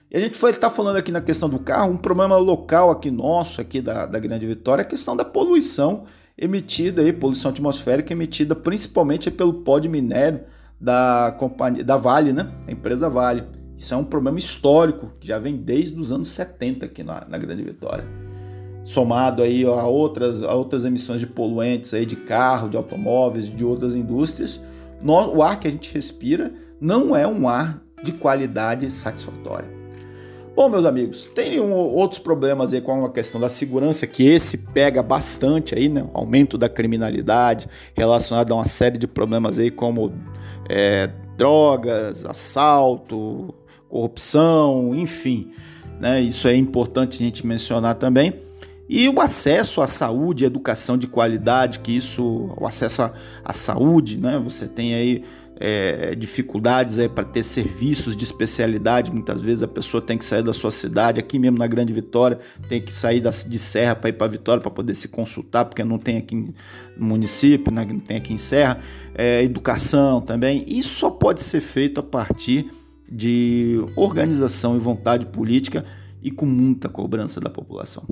E 0.10 0.18
a 0.18 0.20
gente 0.20 0.38
foi 0.38 0.54
tá 0.54 0.70
falando 0.70 0.98
aqui 0.98 1.12
na 1.12 1.22
questão 1.22 1.50
do 1.50 1.60
carro, 1.60 1.92
um 1.92 1.98
problema 1.98 2.38
local 2.38 2.90
aqui 2.90 3.12
nosso, 3.12 3.60
aqui 3.60 3.82
da, 3.82 4.06
da 4.06 4.20
Grande 4.20 4.46
Vitória, 4.46 4.82
é 4.82 4.86
a 4.86 4.88
questão 4.88 5.16
da 5.16 5.26
poluição 5.26 6.06
emitida 6.38 7.02
aí, 7.02 7.12
poluição 7.12 7.52
atmosférica 7.52 8.14
emitida 8.14 8.56
principalmente 8.56 9.30
pelo 9.32 9.54
pó 9.54 9.80
de 9.80 9.90
minério 9.90 10.42
da 10.80 11.36
companhia 11.38 11.84
da 11.84 11.98
Vale, 11.98 12.32
né? 12.32 12.52
A 12.68 12.72
empresa 12.72 13.10
Vale. 13.10 13.44
Isso 13.78 13.94
é 13.94 13.98
um 13.98 14.04
problema 14.04 14.40
histórico 14.40 15.12
que 15.20 15.28
já 15.28 15.38
vem 15.40 15.56
desde 15.56 16.00
os 16.00 16.12
anos 16.12 16.30
70 16.30 16.86
aqui 16.86 17.04
na, 17.04 17.26
na 17.28 17.38
Grande 17.38 17.64
Vitória 17.64 18.06
somado 18.88 19.44
aí 19.44 19.66
a 19.66 19.86
outras, 19.86 20.42
a 20.42 20.56
outras 20.56 20.86
emissões 20.86 21.20
de 21.20 21.28
poluentes 21.28 21.94
aí 21.94 22.06
de 22.06 22.16
carro, 22.16 22.70
de 22.70 22.78
automóveis, 22.78 23.54
de 23.54 23.66
outras 23.66 23.94
indústrias, 23.94 24.64
o 25.04 25.44
ar 25.44 25.60
que 25.60 25.68
a 25.68 25.72
gente 25.72 25.94
respira 25.94 26.54
não 26.80 27.14
é 27.14 27.28
um 27.28 27.50
ar 27.50 27.82
de 28.02 28.14
qualidade 28.14 28.90
satisfatória. 28.90 29.70
Bom, 30.56 30.70
meus 30.70 30.86
amigos, 30.86 31.26
tem 31.36 31.60
um, 31.60 31.74
outros 31.74 32.18
problemas 32.18 32.74
aí 32.74 32.80
com 32.80 33.04
a 33.04 33.12
questão 33.12 33.42
da 33.42 33.50
segurança, 33.50 34.08
que 34.08 34.26
esse 34.26 34.58
pega 34.70 35.04
bastante 35.04 35.76
aí, 35.76 35.90
né? 35.90 36.08
Aumento 36.14 36.58
da 36.58 36.70
criminalidade 36.70 37.68
relacionado 37.94 38.54
a 38.54 38.56
uma 38.56 38.66
série 38.66 38.98
de 38.98 39.06
problemas 39.06 39.60
aí 39.60 39.70
como 39.70 40.14
é, 40.70 41.12
drogas, 41.36 42.24
assalto, 42.24 43.54
corrupção, 43.90 44.96
enfim. 44.96 45.52
Né? 46.00 46.22
Isso 46.22 46.48
é 46.48 46.56
importante 46.56 47.22
a 47.22 47.26
gente 47.26 47.46
mencionar 47.46 47.96
também. 47.96 48.47
E 48.90 49.10
o 49.10 49.20
acesso 49.20 49.82
à 49.82 49.88
saúde, 49.88 50.46
educação 50.46 50.98
de 50.98 51.08
qualidade, 51.08 51.80
que 51.80 51.96
isso, 51.96 52.54
o 52.58 52.66
acesso 52.66 53.02
à, 53.02 53.14
à 53.44 53.54
saúde, 53.54 54.18
né? 54.18 54.40
Você 54.40 54.66
tem 54.66 54.94
aí 54.94 55.24
é, 55.60 56.16
dificuldades 56.16 56.98
para 57.14 57.26
ter 57.26 57.44
serviços 57.44 58.16
de 58.16 58.24
especialidade. 58.24 59.12
Muitas 59.12 59.42
vezes 59.42 59.64
a 59.64 59.68
pessoa 59.68 60.02
tem 60.02 60.18
que 60.18 60.24
sair 60.24 60.44
da 60.44 60.54
sua 60.54 60.72
cidade, 60.72 61.20
aqui 61.20 61.38
mesmo 61.40 61.58
na 61.58 61.68
Grande 61.68 61.92
Vitória, 61.92 62.40
tem 62.70 62.82
que 62.82 62.94
sair 62.94 63.20
da, 63.20 63.32
de 63.32 63.60
Serra 63.60 63.96
para 63.96 64.10
ir 64.10 64.14
para 64.14 64.28
Vitória 64.28 64.62
para 64.62 64.72
poder 64.72 64.96
se 64.96 65.08
consultar, 65.08 65.66
porque 65.66 65.84
não 65.84 65.98
tem 65.98 66.18
aqui 66.18 66.36
no 66.36 67.08
município, 67.08 67.74
né, 67.74 67.86
não 67.86 68.00
tem 68.00 68.18
aqui 68.18 68.34
em 68.34 68.38
Serra. 68.38 68.80
É, 69.14 69.44
educação 69.44 70.22
também. 70.22 70.64
Isso 70.68 70.96
só 70.96 71.10
pode 71.10 71.44
ser 71.44 71.60
feito 71.60 72.00
a 72.00 72.04
partir 72.04 72.70
de 73.10 73.84
organização 73.96 74.76
e 74.76 74.80
vontade 74.80 75.26
política 75.26 75.86
e 76.28 76.32
com 76.32 76.46
muita 76.46 76.90
cobrança 76.90 77.40
da 77.40 77.50
população. 77.50 78.04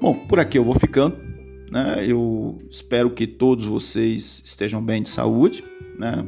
Bom, 0.00 0.26
por 0.26 0.40
aqui 0.40 0.56
eu 0.56 0.64
vou 0.64 0.74
ficando. 0.74 1.14
Né? 1.70 2.06
Eu 2.08 2.58
espero 2.70 3.10
que 3.10 3.26
todos 3.26 3.66
vocês 3.66 4.40
estejam 4.42 4.82
bem 4.82 5.02
de 5.02 5.10
saúde. 5.10 5.62
Né? 5.98 6.24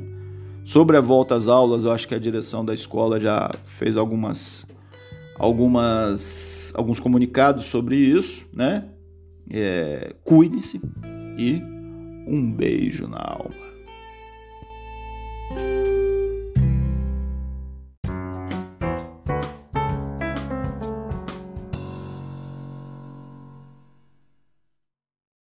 Sobre 0.62 0.94
a 0.94 1.00
volta 1.00 1.34
às 1.34 1.48
aulas, 1.48 1.84
eu 1.84 1.90
acho 1.90 2.06
que 2.06 2.14
a 2.14 2.18
direção 2.18 2.62
da 2.62 2.74
escola 2.74 3.18
já 3.18 3.50
fez 3.64 3.96
algumas, 3.96 4.66
algumas, 5.38 6.70
alguns 6.76 7.00
comunicados 7.00 7.64
sobre 7.64 7.96
isso, 7.96 8.46
né? 8.52 8.84
É, 9.48 10.14
Cuide-se 10.22 10.82
e 11.38 11.62
um 12.26 12.52
beijo 12.52 13.08
na 13.08 13.20
alma. 13.20 13.65